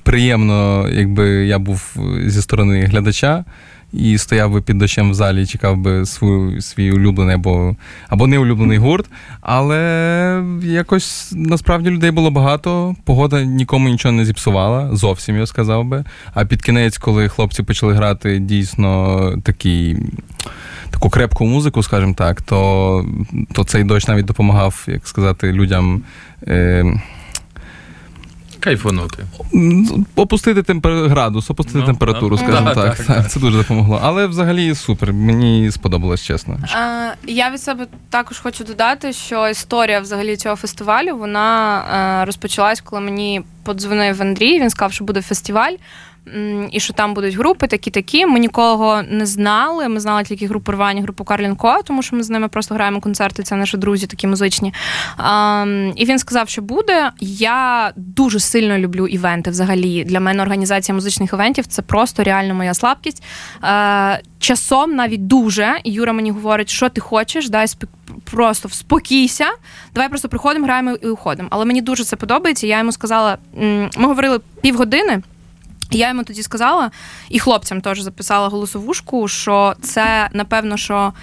приємно, 0.04 0.90
якби 0.90 1.30
я 1.30 1.60
був 1.60 1.96
зі 2.26 2.42
сторони 2.42 2.86
глядача 2.86 3.46
і 3.94 4.18
стояв 4.18 4.52
би 4.52 4.62
під 4.62 4.78
дощем 4.78 5.12
в 5.12 5.14
залі 5.14 5.44
і 5.44 5.46
чекав 5.46 5.78
би 5.78 6.06
свій, 6.06 6.62
свій 6.62 6.92
улюблений 6.92 7.36
або, 7.36 7.76
або 8.10 8.28
неулюблений 8.28 8.78
гурт. 8.78 9.06
Але 9.42 10.44
якось 10.64 11.32
насправді 11.36 11.90
людей 11.90 12.12
було 12.12 12.32
багато. 12.32 12.96
Погода 13.04 13.44
нікому 13.44 13.90
нічого 13.90 14.12
не 14.12 14.26
зіпсувала, 14.26 14.96
зовсім 14.96 15.38
я 15.38 15.46
сказав 15.46 15.86
би. 15.86 16.04
А 16.34 16.46
під 16.46 16.62
кінець, 16.62 16.98
коли 16.98 17.30
хлопці 17.30 17.64
почали 17.64 17.94
грати 17.94 18.40
дійсно 18.40 19.34
такий. 19.44 19.98
Таку 20.90 21.10
крепку 21.10 21.46
музику, 21.46 21.84
скажімо 21.84 22.14
так, 22.18 22.42
то, 22.42 23.06
то 23.54 23.64
цей 23.64 23.84
дощ 23.84 24.08
навіть 24.08 24.26
допомагав, 24.26 24.86
як 24.88 25.08
сказати, 25.08 25.52
людям 25.52 26.02
е, 26.48 26.86
Кайфанути. 28.60 29.24
опустити 30.16 30.64
темпер... 30.64 30.92
градус, 31.08 31.50
опустити 31.50 31.80
Ну, 31.80 31.86
температуру, 31.86 32.36
да. 32.38 32.44
скажімо 32.44 32.66
Так, 32.74 32.76
так, 32.76 32.98
так, 32.98 33.06
так, 33.06 33.16
так. 33.18 33.32
Це 33.32 33.40
дуже 33.40 33.58
допомогло. 33.58 34.00
Але 34.04 34.28
взагалі 34.28 34.76
супер. 34.76 35.14
Мені 35.14 35.72
сподобалось, 35.72 36.24
чесно. 36.24 36.58
А, 36.76 37.10
я 37.28 37.50
від 37.52 37.62
себе 37.62 37.88
також 38.10 38.40
хочу 38.40 38.64
додати, 38.64 39.14
що 39.14 39.50
історія 39.50 40.00
взагалі 40.00 40.36
цього 40.38 40.56
фестивалю 40.56 41.18
вона 41.18 41.80
е, 42.22 42.26
розпочалась, 42.26 42.82
коли 42.82 43.02
мені 43.02 43.42
подзвонив 43.64 44.22
Андрій. 44.22 44.60
Він 44.60 44.70
сказав, 44.70 44.94
що 44.94 45.04
буде 45.04 45.22
фестиваль. 45.22 45.74
І 46.72 46.80
що 46.80 46.94
там 46.94 47.14
будуть 47.14 47.36
групи 47.36 47.68
такі-такі. 47.68 48.26
Ми 48.26 48.40
нікого 48.40 49.04
не 49.10 49.26
знали. 49.26 49.88
Ми 49.88 50.00
знали 50.00 50.24
тільки 50.24 50.48
групу 50.48 50.72
Рвані, 50.72 51.02
групу 51.02 51.24
Карлінко, 51.24 51.80
тому 51.86 52.02
що 52.02 52.16
ми 52.16 52.24
з 52.24 52.30
ними 52.30 52.48
просто 52.48 52.76
граємо 52.76 53.02
концерти. 53.02 53.44
Це 53.44 53.56
наші 53.56 53.78
друзі, 53.78 54.08
такі 54.08 54.28
музичні. 54.28 54.74
І 55.96 56.06
він 56.06 56.20
сказав, 56.20 56.50
що 56.50 56.62
буде. 56.62 57.12
Я 57.20 57.92
дуже 57.96 58.40
сильно 58.40 58.78
люблю 58.78 59.08
івенти. 59.08 59.50
Взагалі 59.50 60.04
для 60.04 60.20
мене 60.20 60.42
організація 60.44 60.96
музичних 60.96 61.34
івентів 61.34 61.68
це 61.68 61.82
просто 61.82 62.24
реально 62.24 62.54
моя 62.56 62.74
слабкість. 62.74 63.24
Е, 63.64 64.22
часом 64.40 64.96
навіть 64.96 65.28
дуже. 65.28 65.80
Юра 65.84 66.14
мені 66.14 66.32
говорить, 66.32 66.70
що 66.70 66.90
ти 66.90 67.02
хочеш, 67.02 67.50
дай 67.50 67.66
спі- 67.66 67.88
просто 68.24 68.68
вспокійся. 68.68 69.46
Давай 69.94 70.10
просто 70.10 70.30
приходимо, 70.30 70.66
граємо 70.66 70.92
і 70.92 71.08
уходимо. 71.08 71.50
Але 71.52 71.66
мені 71.66 71.82
дуже 71.82 72.04
це 72.04 72.16
подобається. 72.16 72.68
Я 72.68 72.78
йому 72.78 72.92
сказала, 72.92 73.38
ми 73.98 74.08
говорили 74.08 74.40
півгодини. 74.62 75.22
Я 75.92 76.08
йому 76.08 76.24
тоді 76.24 76.44
сказала, 76.44 76.92
і 77.30 77.40
хлопцям 77.40 77.82
теж 77.82 78.02
записала 78.02 78.48
голосовушку, 78.48 79.28
що 79.28 79.74
це 79.82 80.30
напевно, 80.34 80.78
що 80.78 81.14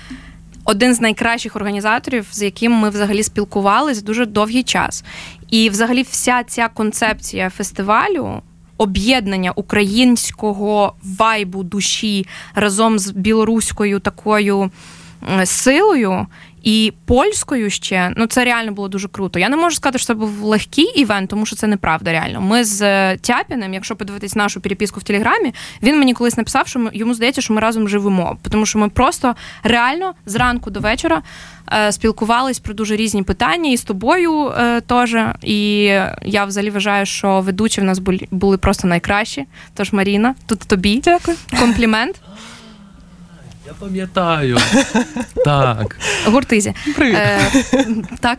один 0.65 0.95
з 0.95 1.01
найкращих 1.01 1.57
організаторів, 1.57 2.27
з 2.33 2.43
яким 2.43 2.73
ми 2.73 2.91
взагалі 2.91 3.23
спілкувалися 3.23 4.03
дуже 4.03 4.27
довгий 4.27 4.63
час. 4.63 5.05
І 5.51 5.71
взагалі 5.71 6.03
вся 6.03 6.43
ця 6.45 6.69
концепція 6.69 7.51
фестивалю. 7.51 8.43
Об'єднання 8.79 9.53
українського 9.55 10.95
вайбу 11.03 11.63
душі 11.63 12.27
разом 12.55 12.99
з 12.99 13.11
білоруською 13.11 14.01
такою 14.01 14.71
е, 15.41 15.47
силою 15.47 16.27
і 16.65 16.93
польською 17.05 17.71
ще 17.71 18.13
ну 18.17 18.27
це 18.27 18.45
реально 18.45 18.73
було 18.73 18.89
дуже 18.89 19.09
круто. 19.09 19.39
Я 19.39 19.49
не 19.49 19.57
можу 19.57 19.77
сказати, 19.77 19.99
що 19.99 20.07
це 20.07 20.15
був 20.15 20.43
легкий 20.43 20.85
івент, 20.85 21.31
тому 21.31 21.47
що 21.47 21.57
це 21.57 21.67
неправда. 21.67 22.13
Реально. 22.13 22.41
Ми 22.41 22.65
з 22.65 22.83
е, 22.83 23.17
Тяпіним, 23.17 23.75
якщо 23.75 23.97
подивитись 23.97 24.35
нашу 24.35 24.61
переписку 24.61 25.01
в 25.01 25.03
Телеграмі, 25.03 25.55
він 25.83 25.99
мені 25.99 26.15
колись 26.15 26.37
написав, 26.37 26.69
що 26.69 26.79
ми, 26.79 26.91
йому 26.95 27.15
здається, 27.15 27.41
що 27.41 27.55
ми 27.55 27.61
разом 27.61 27.89
живемо, 27.89 28.37
тому 28.51 28.67
що 28.67 28.79
ми 28.79 28.89
просто 28.89 29.35
реально 29.63 30.15
зранку 30.27 30.71
до 30.71 30.81
вечора 30.81 31.23
е, 31.73 31.93
спілкувались 31.93 32.59
про 32.59 32.75
дуже 32.75 32.97
різні 32.97 33.23
питання, 33.23 33.71
і 33.71 33.77
з 33.77 33.83
тобою 33.83 34.49
е, 34.49 34.81
теж. 34.81 35.17
І 35.43 35.83
я 36.23 36.45
взагалі 36.45 36.71
вважаю, 36.71 37.07
що 37.07 37.41
ведучі 37.41 37.81
в 37.81 37.85
нас 37.85 37.99
були, 37.99 38.21
були 38.31 38.59
просто 38.59 38.89
найкращі. 38.89 39.47
Тож, 39.75 39.93
Маріна, 39.93 40.35
тут 40.47 40.59
тобі 40.59 41.01
Дякую. 41.05 41.37
комплімент. 41.61 42.21
Я 43.67 43.73
пам'ятаю. 43.79 44.59
так. 45.45 45.97
Гуртизі. 46.27 46.75
Привіт. 46.97 47.17
Е, 47.17 47.41
так. 48.21 48.39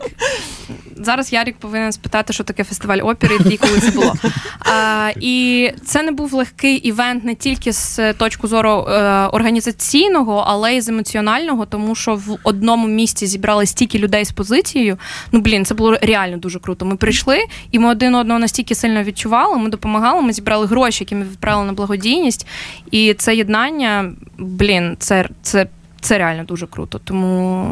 Зараз 0.96 1.32
Ярік 1.32 1.56
повинен 1.56 1.92
спитати, 1.92 2.32
що 2.32 2.44
таке 2.44 2.64
фестиваль 2.64 2.98
опери 3.02 3.38
і 3.50 3.56
коли 3.56 3.80
це 3.80 3.90
було. 3.90 4.14
А, 4.60 5.10
і 5.20 5.70
це 5.84 6.02
не 6.02 6.12
був 6.12 6.34
легкий 6.34 6.76
івент 6.76 7.24
не 7.24 7.34
тільки 7.34 7.72
з 7.72 8.12
точки 8.12 8.46
зору 8.46 8.70
е, 8.70 9.02
організаційного, 9.26 10.44
але 10.46 10.76
й 10.76 10.80
з 10.80 10.88
емоціонального, 10.88 11.66
тому 11.66 11.94
що 11.94 12.14
в 12.14 12.38
одному 12.42 12.88
місці 12.88 13.26
зібрали 13.26 13.66
стільки 13.66 13.98
людей 13.98 14.24
з 14.24 14.32
позицією. 14.32 14.98
Ну 15.32 15.40
блін, 15.40 15.64
це 15.64 15.74
було 15.74 15.98
реально 16.02 16.36
дуже 16.36 16.58
круто. 16.58 16.84
Ми 16.84 16.96
прийшли, 16.96 17.38
і 17.70 17.78
ми 17.78 17.88
один 17.88 18.14
одного 18.14 18.40
настільки 18.40 18.74
сильно 18.74 19.02
відчували. 19.02 19.58
Ми 19.58 19.68
допомагали, 19.68 20.22
ми 20.22 20.32
зібрали 20.32 20.66
гроші, 20.66 21.04
які 21.04 21.14
ми 21.14 21.24
відправили 21.24 21.66
на 21.66 21.72
благодійність. 21.72 22.46
І 22.90 23.14
це 23.14 23.36
єднання, 23.36 24.12
блін, 24.38 24.96
це, 24.98 25.15
це, 25.42 25.66
це 26.00 26.18
реально 26.18 26.44
дуже 26.44 26.66
круто. 26.66 26.98
Тому 26.98 27.70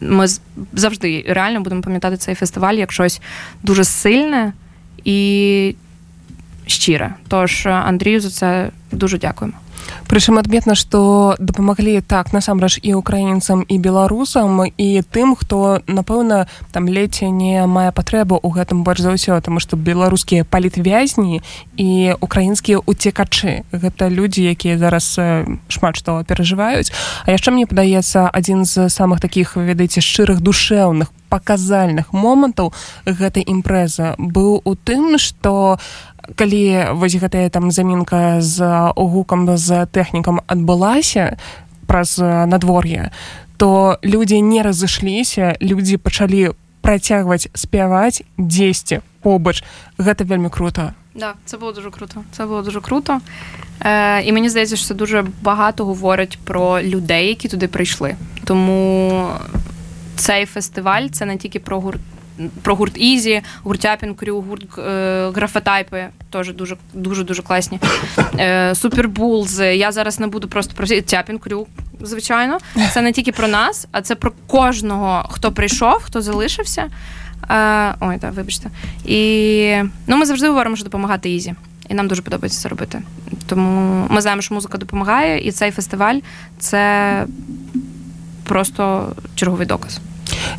ми 0.00 0.26
завжди 0.72 1.24
реально 1.28 1.60
будемо 1.60 1.82
пам'ятати 1.82 2.16
цей 2.16 2.34
фестиваль 2.34 2.74
як 2.74 2.92
щось 2.92 3.20
дуже 3.62 3.84
сильне 3.84 4.52
і 5.04 5.74
щире. 6.66 7.14
Тож 7.28 7.66
Андрію 7.66 8.20
за 8.20 8.30
це 8.30 8.70
дуже 8.92 9.18
дякуємо. 9.18 9.56
Прычым 10.06 10.38
адметна 10.38 10.74
што 10.78 11.34
дапамаглі 11.38 12.00
так 12.00 12.32
насамрэч 12.32 12.78
і 12.82 12.94
украінцам 12.94 13.64
і 13.66 13.76
беларусам 13.78 14.62
і 14.66 14.88
тым 15.10 15.34
хто 15.34 15.82
напэўна 15.86 16.46
там 16.72 16.88
леце 16.88 17.30
не 17.30 17.66
мае 17.66 17.90
патрэбу 17.90 18.38
ў 18.38 18.48
гэтым 18.54 18.86
больш 18.86 19.02
за 19.02 19.14
ўсё 19.14 19.40
тому 19.42 19.58
што 19.58 19.76
беларускія 19.76 20.46
палітвязні 20.46 21.42
і 21.76 21.90
украінскія 22.20 22.78
уцекачы 22.86 23.66
гэта 23.72 24.08
людзі 24.08 24.46
якія 24.46 24.78
зараз 24.78 25.18
шмат 25.68 25.96
што 25.96 26.22
перажываюць. 26.22 26.92
А 27.26 27.34
яшчэ 27.34 27.50
мне 27.50 27.66
падаецца 27.66 28.30
адзін 28.30 28.64
з 28.64 28.88
самых 28.88 29.20
такіх 29.20 29.56
ведаеце 29.56 30.00
шчырых 30.00 30.40
душэўных 30.40 31.10
паказальных 31.28 32.12
момантаў 32.12 32.72
гэтай 33.04 33.42
імпрэзы 33.42 34.14
быў 34.18 34.62
у 34.62 34.72
тым 34.74 35.18
што 35.18 35.78
калі 36.34 36.84
вось 36.92 37.14
гэтая 37.14 37.48
там 37.50 37.70
замінка 37.70 38.40
з 38.40 38.60
гукам 38.96 39.56
з 39.56 39.86
тэхнікам 39.86 40.40
адбылася 40.46 41.38
праз 41.86 42.18
надвор'е 42.18 43.10
то 43.56 43.98
людзі 44.04 44.42
не 44.42 44.62
разышліся 44.62 45.56
людзі 45.62 45.96
пачалі 45.96 46.50
працягваць 46.80 47.48
спяваць 47.54 48.22
дзесьці 48.38 49.00
побач 49.22 49.64
гэта 49.98 50.24
вельмі 50.24 50.50
крута 50.50 50.92
Да, 51.16 51.34
це 51.44 51.56
було 51.56 51.72
дуже 51.72 51.90
круто. 51.90 52.24
Це 52.32 52.46
було 52.46 52.62
дуже 52.62 52.80
круто. 52.80 53.20
Е, 53.80 54.22
І 54.22 54.32
мені 54.32 54.48
здається, 54.48 54.76
що 54.76 54.94
дуже 54.94 55.24
багато 55.42 55.84
говорить 55.84 56.38
про 56.44 56.82
людей, 56.82 57.28
які 57.28 57.48
туди 57.48 57.68
прийшли. 57.68 58.16
Тому 58.44 59.26
цей 60.16 60.46
фестиваль 60.46 61.08
це 61.08 61.26
не 61.26 61.36
тільки 61.36 61.58
про 61.58 61.80
гурт 61.80 62.00
про 62.62 62.74
гурт 62.74 62.98
Ізі, 62.98 63.42
гурт 63.62 63.86
Крю, 64.16 64.40
гурт 64.40 64.78
е, 64.78 65.30
Графатайпи, 65.34 66.06
теж 66.30 66.52
дуже 66.52 66.76
дуже 66.94 67.24
дуже 67.24 67.42
класні. 67.42 67.80
Е, 68.38 68.74
Супербулз. 68.74 69.60
Я 69.60 69.92
зараз 69.92 70.20
не 70.20 70.26
буду 70.26 70.48
просто 70.48 70.74
про 70.74 70.86
Тяпін 70.86 71.38
Крю, 71.38 71.66
звичайно. 72.00 72.58
Це 72.94 73.02
не 73.02 73.12
тільки 73.12 73.32
про 73.32 73.48
нас, 73.48 73.88
а 73.92 74.02
це 74.02 74.14
про 74.14 74.32
кожного, 74.46 75.28
хто 75.30 75.52
прийшов, 75.52 76.02
хто 76.02 76.22
залишився. 76.22 76.90
Е, 77.50 77.94
Ой, 78.00 78.18
так, 78.18 78.34
вибачте. 78.34 78.70
І 79.04 79.82
ну, 80.06 80.16
ми 80.16 80.26
завжди 80.26 80.48
говоримо, 80.48 80.76
що 80.76 80.84
допомагати 80.84 81.30
Ізі. 81.30 81.54
І 81.88 81.94
нам 81.94 82.08
дуже 82.08 82.22
подобається 82.22 82.60
це 82.60 82.68
робити. 82.68 83.02
Тому 83.46 84.06
ми 84.10 84.20
знаємо, 84.20 84.42
що 84.42 84.54
музика 84.54 84.78
допомагає, 84.78 85.48
і 85.48 85.52
цей 85.52 85.70
фестиваль 85.70 86.18
це 86.58 87.24
просто 88.44 89.12
черговий 89.34 89.66
доказ. 89.66 90.00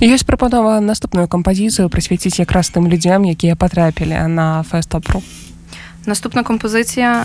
Ёсць 0.03 0.27
прапанова 0.27 0.81
наступную 0.81 1.29
кампазіцыю 1.29 1.89
прысвяціць 1.89 2.39
якраз 2.39 2.71
тым 2.75 2.89
людзям, 2.89 3.25
якія 3.25 3.57
патрапілі 3.57 4.19
на 4.29 4.63
фестапру. 4.63 5.23
Наступна 6.07 6.43
композиція. 6.43 7.25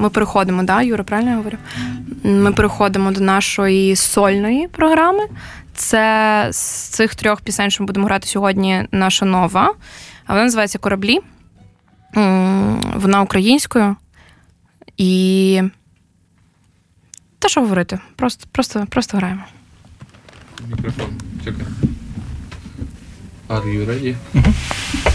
Ми 0.00 0.10
переходимо, 0.10 0.62
да, 0.62 0.82
Юра, 0.82 1.04
правильно 1.04 1.30
я 1.30 1.36
говорю? 1.36 1.58
Ми 2.24 2.52
переходимо 2.52 3.10
до 3.10 3.20
нашої 3.20 3.96
сольної 3.96 4.68
програми. 4.68 5.24
Це 5.74 6.48
з 6.50 6.58
цих 6.88 7.14
трьох 7.14 7.40
пісень, 7.40 7.70
що 7.70 7.82
ми 7.82 7.86
будемо 7.86 8.06
грати 8.06 8.28
сьогодні, 8.28 8.84
наша 8.92 9.26
нова. 9.26 9.74
Вона 10.28 10.44
називається 10.44 10.78
Кораблі. 10.78 11.20
Вона 12.94 13.22
українською. 13.22 13.96
І. 14.96 15.62
Та 17.38 17.48
що 17.48 17.60
говорити? 17.60 17.98
Просто, 18.16 18.46
просто, 18.52 18.86
Просто 18.90 19.16
граємо. 19.16 19.42
Мікрофон. 20.68 21.06
Чекай. 21.43 21.65
Are 23.49 23.67
you 23.67 23.83
ready? 23.85 24.15
експорт. 24.33 25.12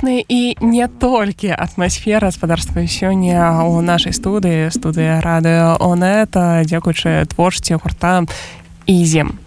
Касмічная 0.00 0.24
і 0.28 0.56
не 0.60 0.88
толькі 0.88 1.48
атмасфера 1.48 2.30
спадарства 2.30 2.86
сёння 2.86 3.64
у 3.64 3.80
нашай 3.80 4.12
студыі 4.12 4.70
студыя 4.70 5.20
рады 5.20 5.76
онета 5.76 6.64
дзякуючы 6.64 7.26
творчасці 7.28 7.74
гурта 7.74 8.24
ізем 8.86 9.38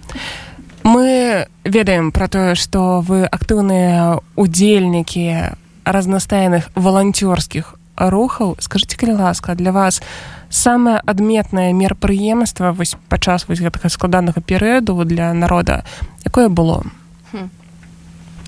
мы 0.83 1.47
ведаем 1.63 2.11
про 2.11 2.27
тое 2.27 2.55
што 2.55 3.01
вы 3.01 3.25
актыўныя 3.25 4.19
удзельнікі 4.35 5.57
разнастайных 5.85 6.69
валанцёрскіх 6.75 7.73
рухаў 7.97 8.57
скажитеце 8.59 8.97
калі 8.97 9.13
ласка 9.13 9.55
для 9.55 9.71
вас 9.71 10.01
самае 10.49 11.01
адметнае 11.05 11.73
мерапрыемства 11.73 12.73
вось 12.73 12.95
падчас 13.09 13.49
вось 13.49 13.61
гэтага 13.61 13.89
складанага 13.89 14.41
перыяду 14.41 15.03
для 15.03 15.33
народа 15.33 15.83
якое 16.25 16.49
было? 16.49 16.83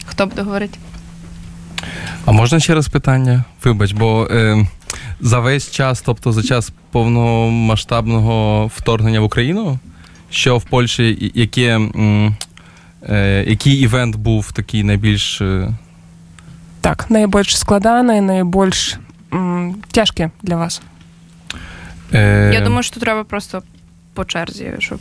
Хто 0.05 0.27
буде 0.27 0.43
говорити? 0.43 0.77
А 2.25 2.31
можна 2.31 2.59
ще 2.59 2.73
раз 2.75 2.87
питання? 2.87 3.43
Вибач, 3.63 3.91
бо 3.91 4.27
е, 4.31 4.67
за 5.21 5.39
весь 5.39 5.71
час, 5.71 6.01
тобто 6.01 6.31
за 6.31 6.43
час 6.43 6.71
повномасштабного 6.91 8.67
вторгнення 8.75 9.19
в 9.19 9.23
Україну, 9.23 9.79
що 10.29 10.57
в 10.57 10.63
Польщі, 10.63 11.31
яке, 11.35 11.79
е, 13.09 13.45
який 13.47 13.73
івент 13.79 14.15
був 14.15 14.51
такий 14.51 14.83
найбільш. 14.83 15.41
е, 15.41 15.69
так 16.81 17.09
найбольш 17.11 17.55
складаны 17.55 18.21
найбольш 18.21 18.95
м, 19.33 19.75
цяжкі 19.91 20.29
для 20.43 20.55
вас 20.55 20.81
Е, 22.13 22.51
Я 22.53 22.61
думаю, 22.61 22.83
що 22.83 22.99
треба 22.99 23.23
просто 23.23 23.61
по 24.13 24.25
черзі, 24.25 24.73
щоб 24.79 24.99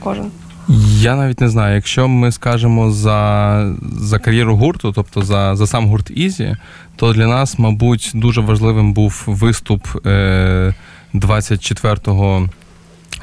кожен. 0.00 0.30
Я 0.68 1.16
навіть 1.16 1.40
не 1.40 1.48
знаю, 1.48 1.74
якщо 1.74 2.08
ми 2.08 2.32
скажемо 2.32 2.90
за, 2.90 3.72
за 3.82 4.18
кар'єру 4.18 4.56
гурту, 4.56 4.92
тобто 4.92 5.22
за, 5.22 5.56
за 5.56 5.66
сам 5.66 5.86
гурт 5.86 6.10
Ізі, 6.10 6.56
то 6.96 7.12
для 7.12 7.26
нас, 7.26 7.58
мабуть, 7.58 8.10
дуже 8.14 8.40
важливим 8.40 8.92
був 8.92 9.24
виступ 9.26 10.06
е, 10.06 10.74
24 11.12 11.96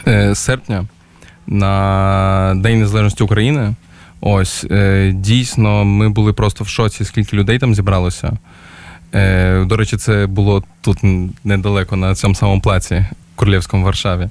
е, 0.08 0.36
серпня 0.36 0.86
на 1.48 2.54
День 2.58 2.80
Незалежності 2.80 3.24
України. 3.24 3.76
Ось 4.22 4.66
е, 4.72 5.12
дійсно, 5.16 5.86
ми 5.86 6.10
були 6.10 6.34
просто 6.34 6.64
в 6.64 6.68
шоці, 6.68 7.06
скільки 7.06 7.38
людей 7.38 7.60
там 7.60 7.76
зібралося. 7.76 8.38
Е, 9.14 9.66
До 9.66 9.78
речі, 9.78 9.98
це 9.98 10.28
було 10.28 10.64
тут 10.82 10.98
недалеко 11.44 11.96
на 11.96 12.16
цьому 12.16 12.36
самому 12.36 12.62
плаці 12.62 13.06
Королівському 13.42 13.86
Варшаві. 13.86 14.30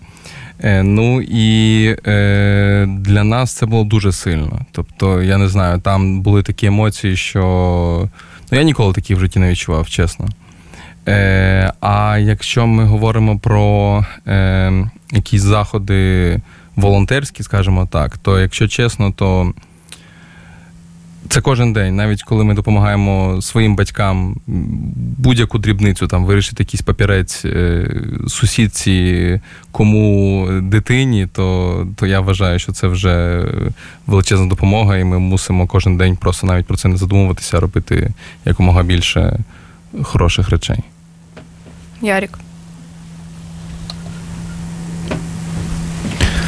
Е, 0.61 0.83
Ну 0.83 1.23
і 1.23 1.85
е, 2.07 2.87
для 2.99 3.25
нас 3.25 3.53
це 3.53 3.67
було 3.67 3.85
дуже 3.85 4.13
сильно. 4.13 4.61
Тобто, 4.73 5.23
я 5.23 5.39
не 5.39 5.49
знаю, 5.49 5.79
там 5.81 6.21
були 6.21 6.43
такі 6.43 6.67
емоції, 6.67 7.17
що 7.17 8.09
ну, 8.53 8.59
я 8.59 8.65
ніколи 8.65 8.93
такі 8.93 9.15
в 9.15 9.21
житті 9.21 9.39
не 9.39 9.51
відчував, 9.51 9.89
чесно. 9.89 10.29
Е, 11.09 11.73
А 11.81 12.19
якщо 12.19 12.67
ми 12.67 12.85
говоримо 12.85 13.39
про 13.39 14.05
е, 14.27 14.73
якісь 15.13 15.43
заходи 15.43 16.41
волонтерські, 16.77 17.43
скажімо 17.43 17.89
так, 17.93 18.19
то 18.19 18.41
якщо 18.41 18.69
чесно, 18.69 19.13
то 19.13 19.53
це 21.31 21.41
кожен 21.41 21.73
день, 21.73 21.97
навіть 21.97 22.23
коли 22.23 22.45
ми 22.45 22.55
допомагаємо 22.55 23.43
своїм 23.43 23.77
батькам 23.77 24.37
будь-яку 25.19 25.59
дрібницю 25.59 26.07
там 26.07 26.25
вирішити 26.25 26.63
якийсь 26.63 26.83
папірець 26.83 27.45
е, 27.45 27.91
сусідці, 28.29 29.41
кому 29.73 30.49
дитині, 30.63 31.27
то, 31.33 31.87
то 31.97 32.07
я 32.07 32.21
вважаю, 32.21 32.59
що 32.59 32.73
це 32.73 32.87
вже 32.87 33.45
величезна 34.07 34.47
допомога, 34.47 34.97
і 34.97 35.05
ми 35.05 35.19
мусимо 35.19 35.67
кожен 35.67 35.97
день 35.97 36.17
просто 36.17 36.47
навіть 36.47 36.67
про 36.67 36.77
це 36.77 36.89
не 36.89 36.97
задумуватися, 36.97 37.57
а 37.57 37.61
робити 37.61 38.11
якомога 38.45 38.83
більше 38.83 39.39
хороших 40.03 40.51
речей. 40.51 40.79
Ярік. 42.03 42.39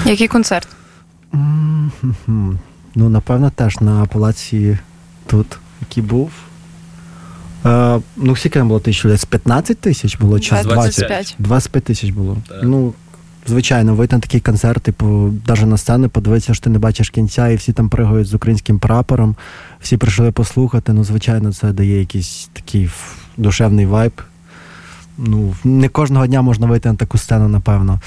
Який 0.06 0.28
концерт? 0.28 0.68
Ну, 2.94 3.08
напевно, 3.08 3.50
теж 3.50 3.80
на 3.80 4.06
палаці 4.06 4.78
тут, 5.26 5.58
який 5.80 6.02
був. 6.02 6.30
Е, 7.66 8.00
ну, 8.16 8.36
скільки 8.36 8.58
там 8.58 8.68
було 8.68 8.80
тисяч 8.80 9.04
людей? 9.04 9.18
З 9.18 9.24
15 9.24 9.78
тисяч 9.78 10.18
було 10.18 10.40
чи 10.40 10.56
з 10.56 10.62
20? 10.62 10.66
25. 10.66 11.34
25 11.38 11.84
тисяч 11.84 12.10
було. 12.10 12.36
Так. 12.48 12.60
Ну, 12.62 12.94
звичайно, 13.46 13.94
вийти 13.94 14.16
на 14.16 14.20
такий 14.20 14.40
концерт, 14.40 14.82
типу, 14.82 15.34
навіть 15.46 15.66
на 15.66 15.78
сцену, 15.78 16.08
подивитися, 16.08 16.54
що 16.54 16.64
ти 16.64 16.70
не 16.70 16.78
бачиш 16.78 17.10
кінця, 17.10 17.48
і 17.48 17.56
всі 17.56 17.72
там 17.72 17.88
пригають 17.88 18.26
з 18.26 18.34
українським 18.34 18.78
прапором, 18.78 19.36
всі 19.80 19.96
прийшли 19.96 20.32
послухати. 20.32 20.92
Ну, 20.92 21.04
звичайно, 21.04 21.52
це 21.52 21.72
дає 21.72 21.98
якийсь 21.98 22.50
такий 22.52 22.90
душевний 23.36 23.86
вайб. 23.86 24.22
Ну, 25.18 25.54
не 25.64 25.88
кожного 25.88 26.26
дня 26.26 26.42
можна 26.42 26.66
вийти 26.66 26.88
на 26.88 26.94
таку 26.94 27.18
сцену, 27.18 27.48
напевно. 27.48 28.00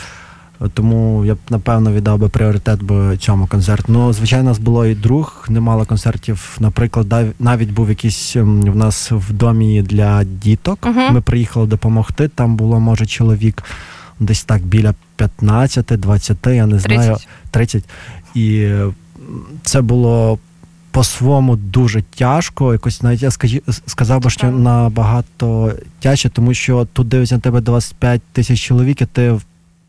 Тому 0.73 1.25
я 1.25 1.35
б 1.35 1.37
напевно 1.49 1.91
віддав 1.91 2.19
би 2.19 2.29
пріоритет 2.29 2.83
би 2.83 3.17
цьому 3.17 3.47
концерту. 3.47 3.85
Ну, 3.87 4.13
звичайно, 4.13 4.45
у 4.45 4.49
нас 4.49 4.59
було 4.59 4.85
і 4.85 4.95
друг, 4.95 5.45
немало 5.49 5.85
концертів. 5.85 6.57
Наприклад, 6.59 7.13
навіть 7.39 7.71
був 7.71 7.89
якийсь 7.89 8.35
ем, 8.35 8.61
в 8.61 8.75
нас 8.75 9.11
в 9.11 9.33
домі 9.33 9.81
для 9.81 10.23
діток. 10.23 10.79
Мгм. 10.85 11.13
Ми 11.13 11.21
приїхали 11.21 11.67
допомогти. 11.67 12.27
Там 12.27 12.55
було, 12.55 12.79
може, 12.79 13.05
чоловік 13.05 13.63
десь 14.19 14.43
так 14.43 14.61
біля 14.61 14.93
15-20, 15.17 16.49
я 16.49 16.65
не 16.65 16.79
знаю, 16.79 17.15
30. 17.15 17.27
30. 17.51 17.83
І 18.35 18.69
це 19.63 19.81
було 19.81 20.39
по-своєму 20.91 21.55
дуже 21.55 22.01
тяжко. 22.01 22.73
Якось 22.73 23.01
навіть 23.01 23.21
я 23.21 23.31
скажі, 23.31 23.63
сказав 23.85 24.21
би, 24.21 24.29
що 24.29 24.51
набагато 24.51 25.73
тяжче, 25.99 26.29
тому 26.29 26.53
що 26.53 26.87
тут 26.93 27.07
дивиться 27.07 27.35
на 27.35 27.41
тебе 27.41 27.61
25 27.61 28.21
тисяч 28.31 28.61
чоловік, 28.61 29.01
і 29.01 29.05
ти 29.05 29.39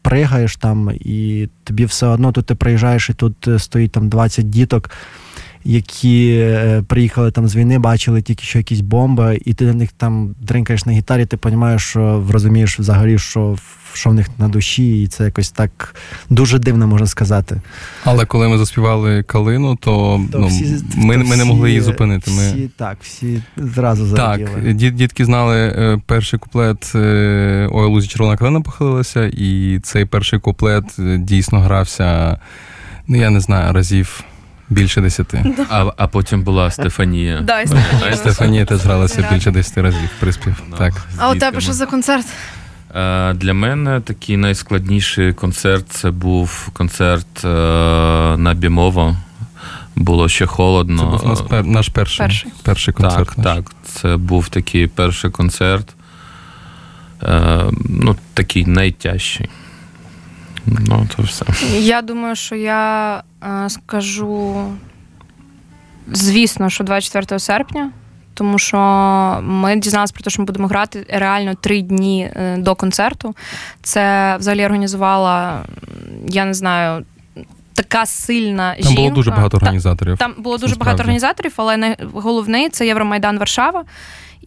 пригаєш 0.08 0.56
там, 0.56 0.90
і 1.00 1.48
тобі 1.64 1.84
все 1.84 2.06
одно 2.06 2.32
тут 2.32 2.46
ти 2.46 2.54
приїжджаєш, 2.54 3.10
і 3.10 3.12
тут 3.12 3.48
е, 3.48 3.58
стоїть 3.58 3.92
там 3.92 4.08
20 4.08 4.50
діток. 4.50 4.90
Які 5.64 6.36
е, 6.40 6.82
приїхали 6.88 7.30
там 7.30 7.48
з 7.48 7.56
війни, 7.56 7.78
бачили 7.78 8.22
тільки 8.22 8.44
що 8.44 8.58
якісь 8.58 8.80
бомби, 8.80 9.40
і 9.44 9.54
ти 9.54 9.64
на 9.64 9.74
них 9.74 9.92
там 9.92 10.34
дринкаєш 10.40 10.86
на 10.86 10.92
гітарі, 10.92 11.26
ти 11.26 11.36
розумієш, 11.36 11.78
що 11.78 12.26
розумієш 12.30 12.78
взагалі, 12.78 13.18
що, 13.18 13.56
що 13.96 14.10
в 14.10 14.14
них 14.14 14.26
на 14.38 14.48
душі, 14.48 15.02
і 15.02 15.06
це 15.06 15.24
якось 15.24 15.50
так 15.50 15.94
дуже 16.30 16.58
дивно 16.58 16.86
можна 16.86 17.06
сказати. 17.06 17.60
Але 18.04 18.26
коли 18.26 18.48
ми 18.48 18.58
заспівали 18.58 19.22
калину, 19.22 19.76
то, 19.76 20.20
То 20.32 20.38
ну, 20.38 20.46
всі- 20.46 20.84
ми, 20.96 21.14
то 21.14 21.24
ми 21.24 21.36
не 21.36 21.44
могли 21.44 21.68
її 21.68 21.80
всі- 21.80 21.90
зупинити. 21.90 22.30
Ми... 22.30 22.48
Всі, 22.48 22.70
так, 22.76 22.96
всі 23.02 23.42
зразу 23.56 24.16
Так, 24.16 24.38
зараділи. 24.40 24.72
діт, 24.72 24.94
дітки 24.94 25.24
знали 25.24 25.56
е, 25.58 26.00
перший 26.06 26.38
куплет 26.38 26.92
е, 26.94 27.68
Ой, 27.72 27.86
лузі 27.86 28.08
червона 28.08 28.36
калина 28.36 28.60
похилилася, 28.60 29.24
і 29.32 29.80
цей 29.82 30.04
перший 30.04 30.38
куплет 30.38 30.84
е, 30.98 31.18
дійсно 31.18 31.60
грався, 31.60 32.38
ну 33.08 33.16
я 33.16 33.30
не 33.30 33.40
знаю, 33.40 33.72
разів 33.72 34.24
більше 34.68 35.00
десяти. 35.00 35.44
А, 35.70 35.86
а 35.96 36.06
потім 36.06 36.42
була 36.42 36.70
Стефанія. 36.76 37.40
Да, 37.40 37.66
Стефанія. 38.16 38.64
Теж 38.64 38.80
гралася 38.80 39.28
більше 39.32 39.50
десяти 39.50 39.82
разів 39.82 40.08
приспів. 40.20 40.62
Так. 40.78 41.06
А 41.18 41.30
у 41.32 41.34
тебе 41.38 41.60
що 41.60 41.72
за 41.72 41.86
концерт? 41.86 42.26
Е, 42.96 43.32
Для 43.34 43.54
мене 43.54 44.00
такий 44.00 44.36
найскладніший 44.36 45.32
концерт 45.32 45.88
це 45.88 46.10
був 46.10 46.68
концерт 46.72 47.44
е, 47.44 47.48
на 48.36 48.54
Бімово. 48.54 49.16
Було 49.96 50.28
ще 50.28 50.46
холодно. 50.46 51.02
Це 51.02 51.04
був 51.04 51.28
наш, 51.28 51.40
пер, 51.48 51.64
наш 51.66 51.88
перший, 51.88 52.26
Перший. 52.26 52.52
перший 52.62 52.94
концерт. 52.94 53.28
Так, 53.28 53.38
наш. 53.38 53.46
так. 53.56 53.72
Це 53.84 54.16
був 54.16 54.48
такий 54.48 54.86
перший 54.86 55.30
концерт. 55.30 55.94
Е, 57.22 57.64
ну, 57.88 58.16
такий 58.34 58.66
найтяжчий. 58.66 59.48
Ну, 60.66 61.08
то 61.16 61.22
все. 61.22 61.44
Я 61.78 62.02
думаю, 62.02 62.36
що 62.36 62.54
я 62.54 63.22
скажу, 63.68 64.64
звісно, 66.12 66.70
що 66.70 66.84
24 66.84 67.38
серпня, 67.38 67.90
тому 68.36 68.58
що 68.58 68.78
ми 69.42 69.76
дізналися 69.76 70.14
про 70.14 70.22
те, 70.22 70.30
що 70.30 70.42
ми 70.42 70.46
будемо 70.46 70.68
грати 70.68 71.06
реально 71.08 71.54
три 71.54 71.82
дні 71.82 72.30
е, 72.36 72.56
до 72.58 72.74
концерту. 72.74 73.34
Це 73.82 74.36
взагалі 74.36 74.64
організувала, 74.64 75.62
я 76.28 76.44
не 76.44 76.54
знаю, 76.54 77.04
така 77.74 78.06
сильна 78.06 78.74
Там 78.74 78.82
жінка. 78.82 79.02
було 79.02 79.14
дуже 79.14 79.30
багато 79.30 79.56
організаторів. 79.56 80.18
Там 80.18 80.34
було 80.38 80.56
дуже 80.56 80.66
Насправді. 80.66 80.84
багато 80.84 81.02
організаторів, 81.02 81.52
але 81.56 81.96
головний 82.14 82.68
це 82.68 82.86
Євромайдан 82.86 83.38
Варшава. 83.38 83.84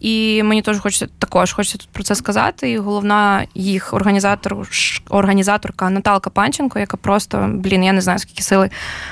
І 0.00 0.42
мені 0.42 0.62
теж 0.62 0.78
хочеться 0.78 1.08
також 1.18 1.52
хочеться 1.52 1.78
тут 1.78 1.88
про 1.92 2.02
це 2.02 2.14
сказати. 2.14 2.70
І 2.70 2.78
головна 2.78 3.46
їх 3.54 3.94
організатор, 3.94 4.56
організаторка 5.08 5.90
Наталка 5.90 6.30
Панченко, 6.30 6.78
яка 6.78 6.96
просто, 6.96 7.50
блін, 7.54 7.84
я 7.84 7.92
не 7.92 8.00
знаю, 8.00 8.18
скільки 8.18 8.42
сили 8.42 8.70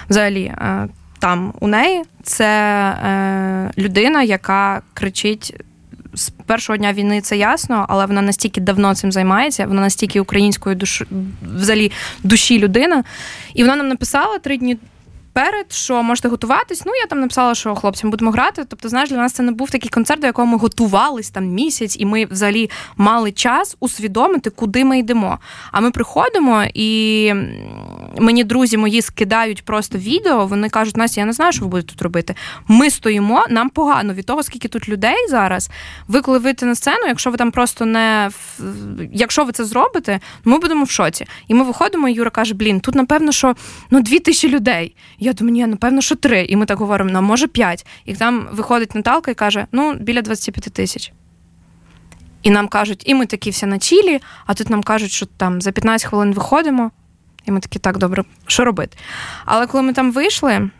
взагалі 0.08 0.42
е, 0.42 0.88
там 1.18 1.54
у 1.60 1.68
неї. 1.68 2.02
Це 2.22 2.46
е, 2.46 3.70
людина, 3.78 4.22
яка 4.22 4.82
кричить. 4.94 5.54
З 6.14 6.30
першого 6.30 6.76
дня 6.76 6.92
війни 6.92 7.20
це 7.20 7.36
ясно, 7.36 7.86
але 7.88 8.06
вона 8.06 8.22
настільки 8.22 8.60
давно 8.60 8.94
цим 8.94 9.12
займається, 9.12 9.66
вона 9.66 9.80
настільки 9.80 10.20
української 10.20 10.76
душ... 10.76 11.02
взагалі 11.42 11.92
душі 12.22 12.58
людина. 12.58 13.04
І 13.54 13.62
вона 13.62 13.76
нам 13.76 13.88
написала 13.88 14.38
три 14.38 14.56
дні 14.56 14.78
наперед, 15.34 15.72
що 15.72 16.02
можете 16.02 16.28
готуватись. 16.28 16.82
Ну, 16.86 16.92
я 16.94 17.06
там 17.06 17.20
написала, 17.20 17.54
що 17.54 17.74
хлопцям 17.74 18.10
будемо 18.10 18.30
грати. 18.30 18.64
Тобто, 18.68 18.88
знаєш, 18.88 19.10
для 19.10 19.16
нас 19.16 19.32
це 19.32 19.42
не 19.42 19.52
був 19.52 19.70
такий 19.70 19.90
концерт, 19.90 20.20
до 20.20 20.26
якого 20.26 20.46
ми 20.46 20.58
готувались 20.58 21.30
там 21.30 21.46
місяць, 21.46 21.96
і 21.98 22.04
ми 22.04 22.24
взагалі 22.24 22.70
мали 22.96 23.32
час 23.32 23.76
усвідомити, 23.80 24.50
куди 24.50 24.84
ми 24.84 24.98
йдемо. 24.98 25.38
А 25.72 25.80
ми 25.80 25.90
приходимо, 25.90 26.64
і 26.74 27.32
мені 28.18 28.44
друзі 28.44 28.76
мої 28.76 29.02
скидають 29.02 29.64
просто 29.64 29.98
відео. 29.98 30.46
Вони 30.46 30.68
кажуть, 30.68 30.96
Настя, 30.96 31.20
я 31.20 31.26
не 31.26 31.32
знаю, 31.32 31.52
що 31.52 31.62
ви 31.62 31.68
будете 31.68 31.88
тут 31.88 32.02
робити. 32.02 32.34
Ми 32.68 32.90
стоїмо, 32.90 33.46
нам 33.50 33.70
погано 33.70 34.14
від 34.14 34.26
того, 34.26 34.42
скільки 34.42 34.68
тут 34.68 34.88
людей 34.88 35.28
зараз. 35.30 35.70
Ви 36.08 36.20
коли 36.20 36.38
вийдете 36.38 36.66
на 36.66 36.74
сцену, 36.74 37.06
якщо 37.06 37.30
ви 37.30 37.36
там 37.36 37.50
просто 37.50 37.84
не 37.84 38.30
якщо 39.12 39.44
ви 39.44 39.52
це 39.52 39.64
зробите, 39.64 40.20
ми 40.44 40.58
будемо 40.58 40.84
в 40.84 40.90
шоці. 40.90 41.26
І 41.48 41.54
ми 41.54 41.64
виходимо, 41.64 42.08
і 42.08 42.12
Юра 42.12 42.30
каже: 42.30 42.54
Блін, 42.54 42.80
тут 42.80 42.94
напевно, 42.94 43.32
що 43.32 43.54
ну 43.90 44.02
дві 44.02 44.18
тисячі 44.18 44.48
людей. 44.48 44.94
Я 45.18 45.32
думаю, 45.32 45.52
ні, 45.52 45.66
напевно, 45.66 46.00
що 46.00 46.16
три. 46.16 46.44
І 46.44 46.56
ми 46.56 46.66
так 46.66 46.78
говоримо, 46.78 47.10
ну 47.12 47.22
може 47.22 47.46
п'ять. 47.46 47.86
І 48.04 48.14
там 48.14 48.48
виходить 48.52 48.94
Наталка 48.94 49.30
і 49.30 49.34
каже: 49.34 49.66
ну, 49.72 49.94
біля 49.94 50.22
25 50.22 50.74
тисяч. 50.74 51.12
І 52.42 52.50
нам 52.50 52.68
кажуть, 52.68 53.02
і 53.06 53.14
ми 53.14 53.26
такі 53.26 53.50
всі 53.50 53.66
на 53.66 53.78
чілі, 53.78 54.20
а 54.46 54.54
тут 54.54 54.70
нам 54.70 54.82
кажуть, 54.82 55.10
що 55.10 55.26
там 55.26 55.60
за 55.60 55.72
15 55.72 56.08
хвилин 56.08 56.32
виходимо. 56.32 56.90
І 57.44 57.50
ми 57.50 57.60
такі, 57.60 57.78
так, 57.78 57.98
добре, 57.98 58.24
що 58.46 58.64
робити? 58.64 58.96
Але 59.44 59.66
коли 59.66 59.82
ми 59.82 59.92
там 59.92 60.12
вийшли, 60.12 60.70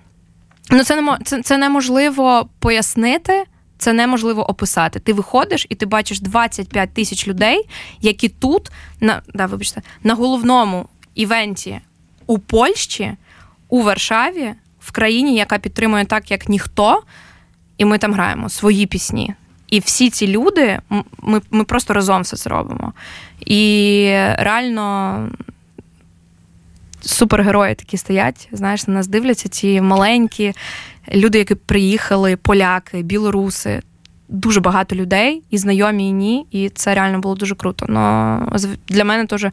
ну 0.71 0.85
це 0.85 1.01
не 1.01 1.19
це, 1.25 1.43
це 1.43 1.59
неможливо 1.59 2.49
пояснити, 2.59 3.45
це 3.79 3.93
неможливо 3.93 4.51
описати. 4.51 5.01
Ти 5.01 5.13
виходиш 5.13 5.67
і 5.69 5.75
ти 5.75 5.87
бачиш 5.87 6.21
25 6.21 6.95
тисяч 6.95 7.29
людей, 7.29 7.69
які 8.01 8.29
тут, 8.29 8.71
на 9.01 9.23
да, 9.35 9.47
вибачте, 9.47 9.83
на 10.03 10.15
головному 10.15 10.89
івенті 11.15 11.81
у 12.27 12.39
Польщі, 12.39 13.17
у 13.69 13.83
Варшаві, 13.83 14.55
в 14.81 14.91
країні, 14.93 15.35
яка 15.35 15.59
підтримує 15.59 16.05
так, 16.05 16.31
як 16.31 16.49
ніхто, 16.49 17.03
і 17.79 17.85
ми 17.85 17.99
там 17.99 18.13
граємо 18.13 18.49
свої 18.49 18.87
пісні. 18.87 19.35
І 19.69 19.81
всі 19.81 20.11
ці 20.11 20.27
люди, 20.27 20.79
ми 21.23 21.41
ми 21.51 21.65
просто 21.65 21.95
разом 21.95 22.23
все 22.23 22.37
це 22.37 22.51
робимо. 22.51 22.93
І 23.41 24.05
реально 24.39 25.29
супергерої 27.01 27.75
такі 27.75 27.97
стоять. 27.97 28.49
Знаєш, 28.53 28.87
на 28.87 28.95
нас 28.95 29.07
дивляться 29.07 29.49
ці 29.49 29.81
маленькі 29.81 30.53
люди, 31.15 31.39
які 31.39 31.55
приїхали, 31.55 32.37
поляки, 32.37 33.03
білоруси. 33.03 33.83
Дуже 34.29 34.61
багато 34.61 34.97
людей, 34.97 35.43
і 35.51 35.59
знайомі, 35.59 36.09
і 36.09 36.13
ні, 36.13 36.47
і 36.51 36.69
це 36.69 36.95
реально 36.95 37.19
було 37.19 37.35
дуже 37.35 37.55
круто. 37.55 37.87
Но 37.89 38.57
для 38.89 39.05
мене 39.05 39.27
теж 39.27 39.47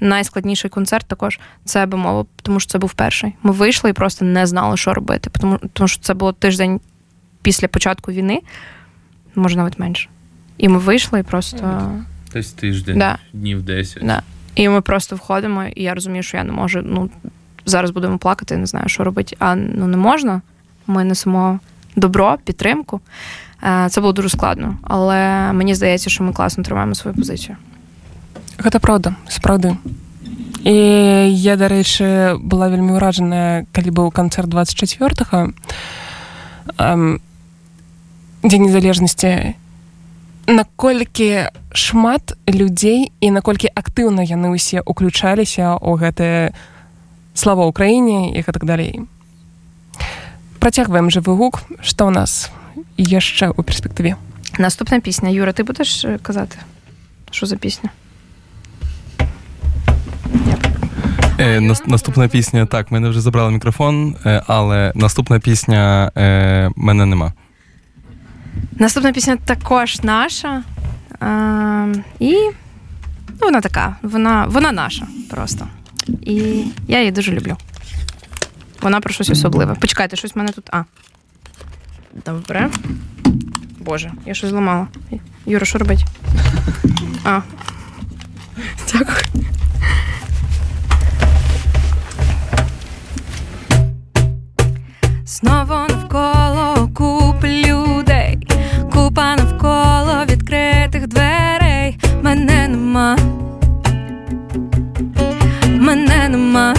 найскладніший 0.00 0.70
концерт 0.70 1.06
також 1.06 1.40
це 1.64 1.86
би 1.86 1.98
мова, 1.98 2.26
тому 2.42 2.60
що 2.60 2.70
це 2.70 2.78
був 2.78 2.92
перший. 2.92 3.34
Ми 3.42 3.52
вийшли 3.52 3.90
і 3.90 3.92
просто 3.92 4.24
не 4.24 4.46
знали, 4.46 4.76
що 4.76 4.94
робити. 4.94 5.30
Тому, 5.40 5.58
тому 5.72 5.88
що 5.88 6.02
це 6.02 6.14
було 6.14 6.32
тиждень 6.32 6.80
після 7.42 7.68
початку 7.68 8.12
війни, 8.12 8.40
може 9.34 9.56
навіть 9.56 9.78
менше. 9.78 10.08
І 10.58 10.68
ми 10.68 10.78
вийшли 10.78 11.20
і 11.20 11.22
просто. 11.22 11.92
Десь 12.32 12.52
тиждень, 12.52 12.98
да. 12.98 13.18
днів 13.32 13.62
10. 13.62 14.06
Да. 14.06 14.22
І 14.54 14.68
ми 14.68 14.80
просто 14.80 15.16
входимо, 15.16 15.64
і 15.64 15.82
я 15.82 15.94
розумію, 15.94 16.22
що 16.22 16.36
я 16.36 16.44
не 16.44 16.52
можу. 16.52 16.82
Ну 16.84 17.10
зараз 17.66 17.90
будемо 17.90 18.18
плакати, 18.18 18.56
не 18.56 18.66
знаю, 18.66 18.88
що 18.88 19.04
робити. 19.04 19.36
А 19.38 19.54
ну 19.56 19.86
не 19.86 19.96
можна. 19.96 20.42
Ми 20.86 21.04
несемо 21.04 21.60
добро, 21.96 22.38
підтримку. 22.44 23.00
Це 23.62 24.00
було 24.00 24.12
дуже 24.12 24.28
складно, 24.28 24.76
але 24.82 25.52
мені 25.52 25.74
здається, 25.74 26.10
що 26.10 26.24
ми 26.24 26.32
класно 26.32 26.64
тримаємо 26.64 26.94
свою 26.94 27.16
позицію. 27.16 27.56
Гэта 28.58 28.78
праўда 28.78 29.14
сапраўды. 29.26 29.76
І 30.62 30.74
я 31.34 31.56
дарэчы 31.58 32.38
была 32.38 32.70
вельмі 32.70 32.94
ўражаная 32.94 33.66
калі 33.74 33.90
быў 33.90 34.10
канцэрт 34.14 34.46
24 34.46 35.54
дзень 38.42 38.62
незалежнасці. 38.62 39.54
Наколькі 40.46 41.50
шмат 41.74 42.34
людзей 42.46 43.10
і 43.18 43.30
наколькі 43.30 43.70
актыўна 43.74 44.22
яны 44.22 44.54
ўсе 44.54 44.82
уключаліся 44.82 45.78
ў 45.78 45.90
гэтае 45.98 46.54
слава 47.34 47.66
ўкраіне 47.66 48.34
і 48.34 48.38
гэтак 48.42 48.66
далей. 48.66 49.06
Працягваем 50.58 51.10
жывы 51.10 51.34
гук. 51.34 51.62
Што 51.82 52.10
ў 52.10 52.14
нас 52.14 52.50
яшчэ 52.97 53.49
ў 53.51 53.63
перспектыве 53.63 54.15
наступная 54.57 55.01
песня 55.01 55.29
Юра 55.29 55.51
ты 55.51 55.63
будаш 55.63 56.05
казати 56.21 56.57
що 57.31 57.45
за 57.45 57.55
пісня 57.55 57.89
Е, 61.39 61.59
наступна 61.85 62.27
пісня 62.27 62.65
так 62.65 62.91
мене 62.91 63.09
вже 63.09 63.21
забрали 63.21 63.51
мікрофон 63.51 64.15
е, 64.25 64.43
але 64.47 64.91
наступна 64.95 65.39
пісня 65.39 66.11
е, 66.17 66.71
мене 66.75 67.05
нема 67.05 67.33
Наступна 68.79 69.11
пісня 69.11 69.37
також 69.45 70.03
наша. 70.03 70.63
А, 71.19 71.93
І 72.19 72.33
ну, 73.29 73.37
вона 73.41 73.61
така, 73.61 73.95
вона 74.01 74.45
вона 74.49 74.71
наша 74.71 75.07
просто. 75.29 75.67
І 76.21 76.63
я 76.87 76.99
її 76.99 77.11
дуже 77.11 77.31
люблю. 77.31 77.57
Вона 78.81 78.99
про 78.99 79.13
щось 79.13 79.29
особливе. 79.29 79.75
Почекайте, 79.75 80.15
щось 80.15 80.35
в 80.35 80.37
мене 80.37 80.51
тут. 80.51 80.69
А. 80.71 80.83
Добре. 82.26 82.70
Боже, 83.80 84.12
я 84.26 84.34
щось 84.34 84.50
зламала. 84.50 84.86
Юра, 85.46 85.66
що 85.66 85.78
робить? 85.78 86.04
А. 87.24 87.40
Дякую. 88.92 89.16
Знову 95.26 95.74
навколо 95.88 96.90
куп 96.94 97.44
людей, 97.44 98.38
купа 98.92 99.36
навколо 99.36 100.24
відкритих 100.30 101.06
дверей. 101.06 101.98
Мене 102.22 102.68
нема, 102.68 103.16
мене 105.78 106.28
нема. 106.28 106.74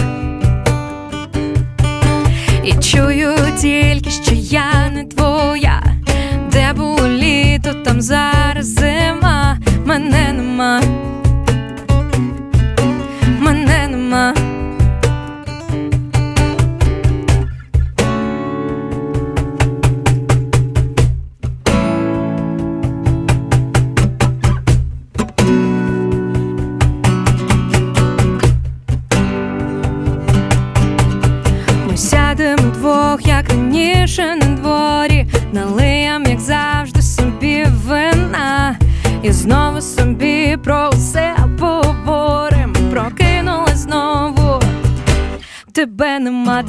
І 2.64 2.72
чую 2.72 3.34
не 3.44 3.52
твоя, 5.04 5.82
де 6.52 6.72
було 6.72 7.08
літо, 7.08 7.74
там 7.84 8.00
зараз 8.00 8.66
зима, 8.66 9.58
мене 9.84 10.32
нема, 10.32 10.82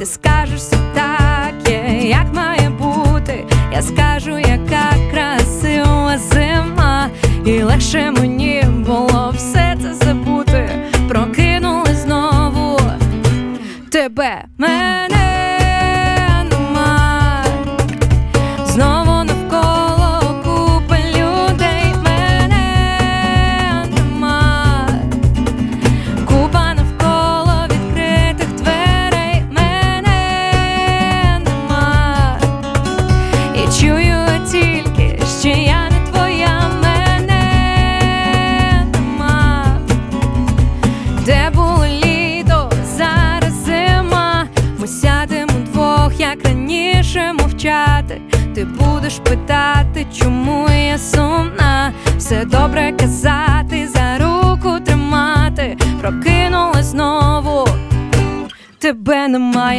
нема, 0.06 0.75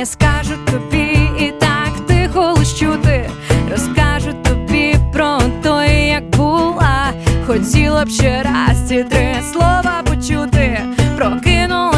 скажуть 0.08 0.66
тобі, 0.66 1.20
і 1.39 1.53
так 1.60 2.08
тихо 2.08 2.53
лищути, 2.58 3.30
розкажуть 3.72 4.43
тобі 4.43 4.95
про 5.14 5.39
то, 5.64 5.84
як 5.84 6.30
була. 6.30 7.14
Хотіла 7.47 8.05
б 8.05 8.10
ще 8.10 8.43
раз 8.43 8.88
ці 8.88 9.03
три 9.03 9.36
слова 9.51 10.01
почути, 10.05 10.80
прокинула. 11.18 11.97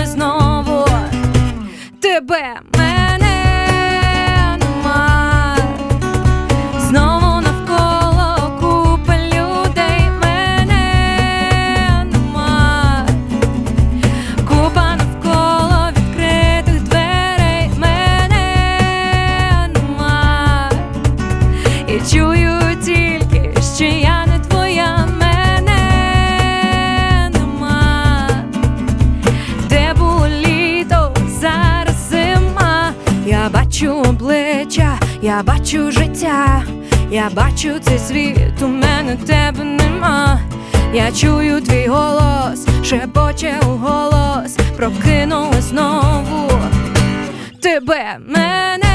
Я 35.39 35.43
бачу 35.43 35.91
життя, 35.91 36.63
я 37.11 37.29
бачу 37.29 37.79
цей 37.81 37.99
світ, 37.99 38.61
у 38.61 38.67
мене 38.67 39.15
тебе 39.15 39.63
нема. 39.63 40.39
Я 40.93 41.11
чую 41.11 41.61
твій 41.61 41.87
голос, 41.87 42.67
шепоче 42.83 43.55
у 43.63 43.69
голос, 43.69 44.57
прокинула 44.77 45.61
знову 45.61 46.51
тебе, 47.61 48.17
мене 48.27 48.88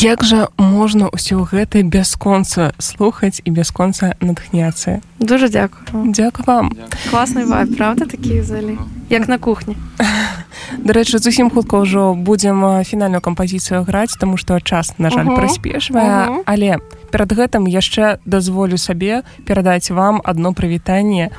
Як 0.00 0.24
жа 0.24 0.48
можна 0.56 1.12
ўсё 1.12 1.44
гэта 1.44 1.84
бясконца 1.84 2.72
слухаць 2.80 3.44
і 3.44 3.52
бясконца 3.52 4.16
натхняцца 4.24 5.04
Дуже 5.20 5.52
дякую. 5.52 6.08
Дзякую 6.12 6.44
вам 6.46 6.72
Класний 7.10 7.44
вайб, 7.44 7.76
правда, 7.76 8.06
такий 8.06 8.40
взагалі? 8.40 8.78
Як 9.10 9.28
на 9.28 9.38
кухні. 9.38 9.76
дарэчы 10.78 11.18
зусім 11.18 11.50
хутка 11.50 11.82
ўжо 11.82 12.14
будзем 12.14 12.64
фінальную 12.84 13.20
кампазіцыю 13.20 13.84
граць 13.84 14.16
таму 14.16 14.40
што 14.40 14.60
час 14.60 14.96
на 14.98 15.10
жаль 15.10 15.28
прыспешвае 15.28 16.44
але 16.46 16.78
перад 17.10 17.30
гэтым 17.32 17.66
яшчэ 17.66 18.18
дазволю 18.24 18.78
сабе 18.78 19.22
перадаць 19.44 19.90
вам 19.90 20.22
адно 20.24 20.54
прывітанне 20.54 21.30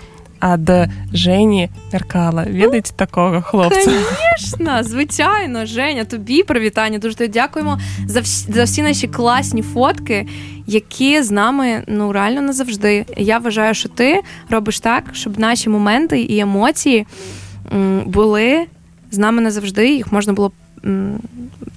ад 0.41 0.89
Жені 1.13 1.69
меркала 1.93 2.45
ведаеце 2.51 2.93
такога 2.95 3.41
хлопца 3.41 3.91
Звісно, 4.37 4.83
звичайно, 4.83 5.65
Женя, 5.65 6.05
тобі 6.05 6.43
привітання. 6.43 6.97
Дуже 6.97 7.15
тобі 7.15 7.27
дякуємо 7.27 7.79
за 8.07 8.19
всі, 8.21 8.51
за 8.53 8.63
всі 8.63 8.81
наші 8.81 9.07
класні 9.07 9.61
фотки, 9.61 10.27
які 10.67 11.21
з 11.23 11.31
нами 11.31 11.83
ну 11.87 12.11
реально 12.11 12.41
назавжди. 12.41 13.05
Я 13.17 13.37
вважаю, 13.37 13.73
що 13.73 13.89
ти 13.89 14.21
робиш 14.49 14.79
так, 14.79 15.03
щоб 15.13 15.39
наші 15.39 15.69
моменти 15.69 16.21
і 16.21 16.39
емоції 16.39 17.07
м, 17.73 18.01
були 18.05 18.65
з 19.11 19.17
нами 19.17 19.41
назавжди. 19.41 19.95
Їх 19.95 20.11
можна 20.11 20.33
було 20.33 20.51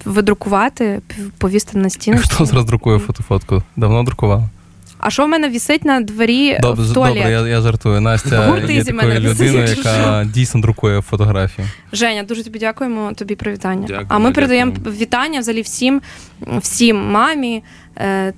видрукувати, 0.05 1.01
повісти 1.37 1.77
на 1.77 1.89
стіну. 1.89 2.17
Хто 2.23 2.45
зараз 2.45 2.65
друкує 2.65 2.99
фотофотку? 2.99 3.63
Давно 3.75 4.03
друкував? 4.03 4.43
А 5.05 5.09
що 5.09 5.25
в 5.25 5.27
мене 5.27 5.49
вісить 5.49 5.85
на 5.85 6.01
дворі 6.01 6.57
Добре, 6.61 6.83
в 6.83 6.93
туалет? 6.93 7.15
добре 7.15 7.31
я, 7.31 7.47
я 7.47 7.61
жартую. 7.61 8.01
Настя 8.01 8.57
є 8.69 8.83
такою 8.83 9.19
людиною, 9.19 9.67
яка 9.67 10.27
дійсно 10.33 10.61
друкує 10.61 11.01
фотографії. 11.01 11.67
Женя, 11.93 12.23
дуже 12.23 12.43
тобі 12.43 12.59
дякуємо. 12.59 13.13
Тобі 13.13 13.35
привітання. 13.35 13.87
Дякую, 13.87 14.07
а 14.09 14.19
ми 14.19 14.31
передаємо 14.31 14.73
вітання 14.87 15.39
взагалі 15.39 15.61
всім, 15.61 16.01
всім 16.57 17.11
мамі, 17.11 17.63
е, 17.97 18.33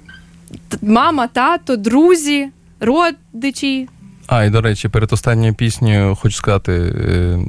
мама, 0.81 1.27
тато, 1.27 1.75
друзі, 1.75 2.47
родичі. 2.79 3.89
А, 4.27 4.43
і 4.43 4.49
до 4.49 4.61
речі, 4.61 4.89
перед 4.89 5.13
останньою 5.13 5.53
піснею 5.53 6.15
хочу 6.15 6.35
сказати: 6.35 6.73
е, 6.73 7.39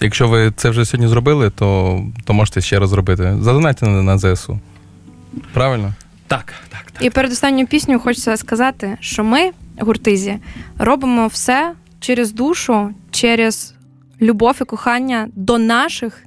якщо 0.00 0.28
ви 0.28 0.52
це 0.56 0.70
вже 0.70 0.84
сьогодні 0.84 1.08
зробили, 1.08 1.50
то, 1.50 2.00
то 2.24 2.32
можете 2.32 2.60
ще 2.60 2.78
раз 2.78 2.90
зробити. 2.90 3.36
Задонайте 3.40 3.86
на, 3.86 4.02
на 4.02 4.18
ЗСУ. 4.18 4.60
Правильно? 5.52 5.94
Так, 6.30 6.54
так, 6.68 6.90
так. 6.92 7.04
І 7.04 7.10
перед 7.10 7.32
останньою 7.32 7.66
піснею 7.66 8.00
хочеться 8.00 8.36
сказати, 8.36 8.96
що 9.00 9.24
ми, 9.24 9.50
гуртизі, 9.78 10.38
робимо 10.78 11.26
все 11.26 11.72
через 12.00 12.32
душу, 12.32 12.94
через 13.10 13.74
любов 14.20 14.56
і 14.60 14.64
кохання 14.64 15.28
до 15.34 15.58
наших, 15.58 16.24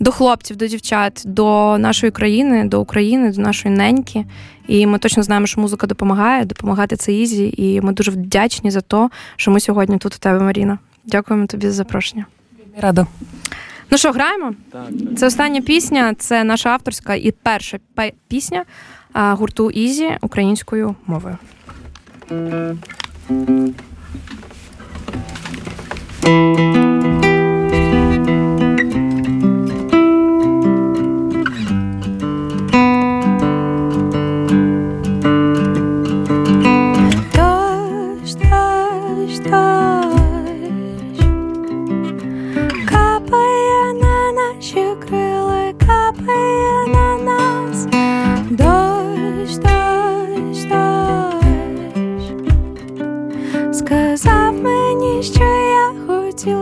до 0.00 0.12
хлопців, 0.12 0.56
до 0.56 0.66
дівчат, 0.66 1.22
до 1.24 1.78
нашої 1.78 2.12
країни, 2.12 2.64
до 2.64 2.80
України, 2.80 3.32
до 3.32 3.42
нашої 3.42 3.74
неньки. 3.74 4.24
І 4.68 4.86
ми 4.86 4.98
точно 4.98 5.22
знаємо, 5.22 5.46
що 5.46 5.60
музика 5.60 5.86
допомагає, 5.86 6.44
допомагати 6.44 6.96
це 6.96 7.12
ізі. 7.12 7.54
І 7.56 7.80
ми 7.80 7.92
дуже 7.92 8.10
вдячні 8.10 8.70
за 8.70 8.80
те, 8.80 9.08
що 9.36 9.50
ми 9.50 9.60
сьогодні 9.60 9.98
тут 9.98 10.14
у 10.14 10.18
тебе, 10.18 10.40
Маріна. 10.40 10.78
Дякуємо 11.04 11.46
тобі 11.46 11.66
за 11.66 11.72
запрошення. 11.72 12.26
рада 12.80 13.06
Ну 13.94 13.98
що, 13.98 14.12
граємо? 14.12 14.54
Це 15.16 15.26
остання 15.26 15.60
пісня, 15.60 16.14
це 16.18 16.44
наша 16.44 16.70
авторська 16.70 17.14
і 17.14 17.30
перша 17.30 17.78
пе- 17.94 18.12
пісня 18.28 18.64
гурту 19.14 19.70
Ізі 19.70 20.18
українською 20.20 20.94
мовою. 21.06 21.38
Дощ, 26.22 26.93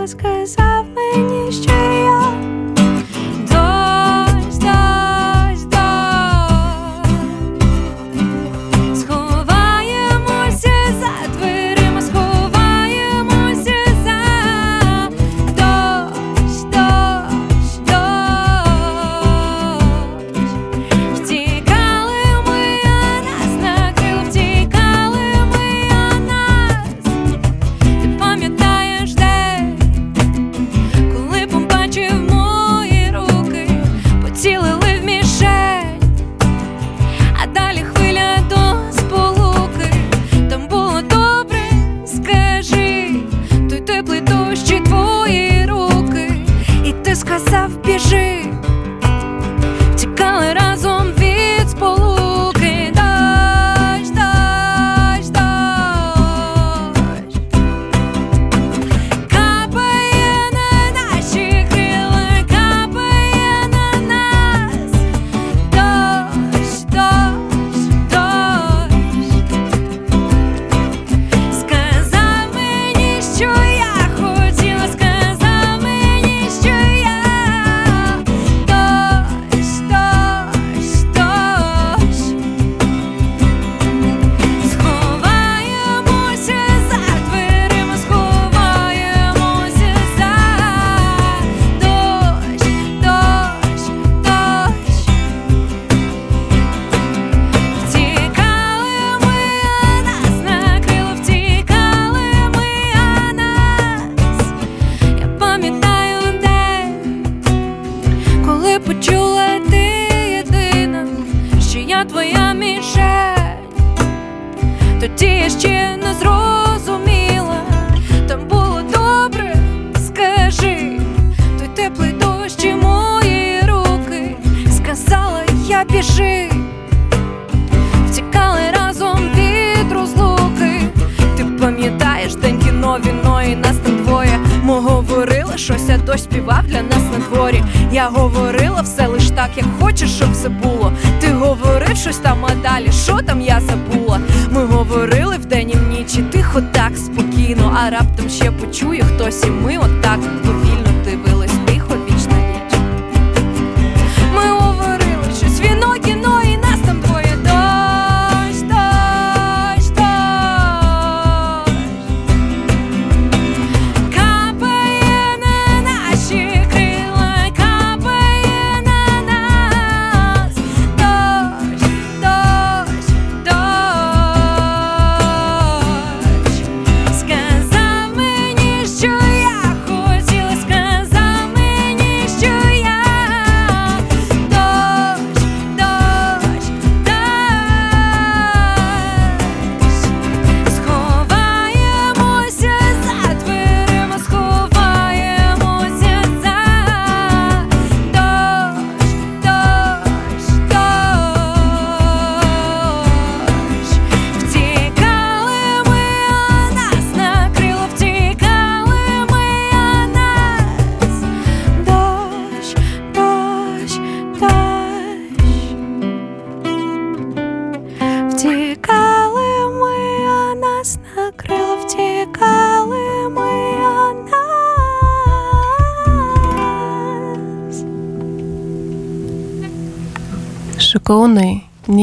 хотіла, 0.03 0.07
сказав 0.07 0.72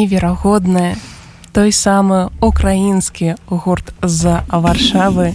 неверагоднае. 0.10 0.97
Той 1.53 1.70
самы 1.70 2.30
украінскі 2.41 3.38
гурт 3.49 3.93
з 4.01 4.41
варшавы 4.49 5.34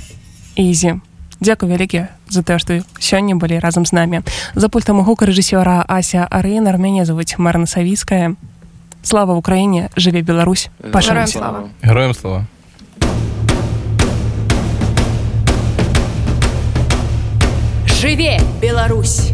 ізі. 0.58 0.98
Дзяку 1.38 1.66
вялікі 1.66 2.06
за 2.30 2.42
тое 2.42 2.58
што 2.58 2.82
сёння 2.98 3.34
былі 3.34 3.58
разам 3.58 3.86
з 3.86 3.92
намі. 3.92 4.22
За 4.54 4.68
пультам 4.68 5.02
гука 5.02 5.26
рэжысёра 5.26 5.82
ася 5.86 6.26
арыенар 6.30 6.78
мяне 6.78 7.04
завуць 7.04 7.38
марна 7.38 7.66
савіская 7.66 8.34
слава 9.02 9.34
ўкраіне 9.34 9.90
жыве 9.96 10.22
Беларусь. 10.22 10.70
Пашыраем 10.90 11.26
слава. 11.26 11.68
Героем 11.82 12.14
слова 12.14 12.46
жыве 18.04 18.38
Беларусь! 18.60 19.32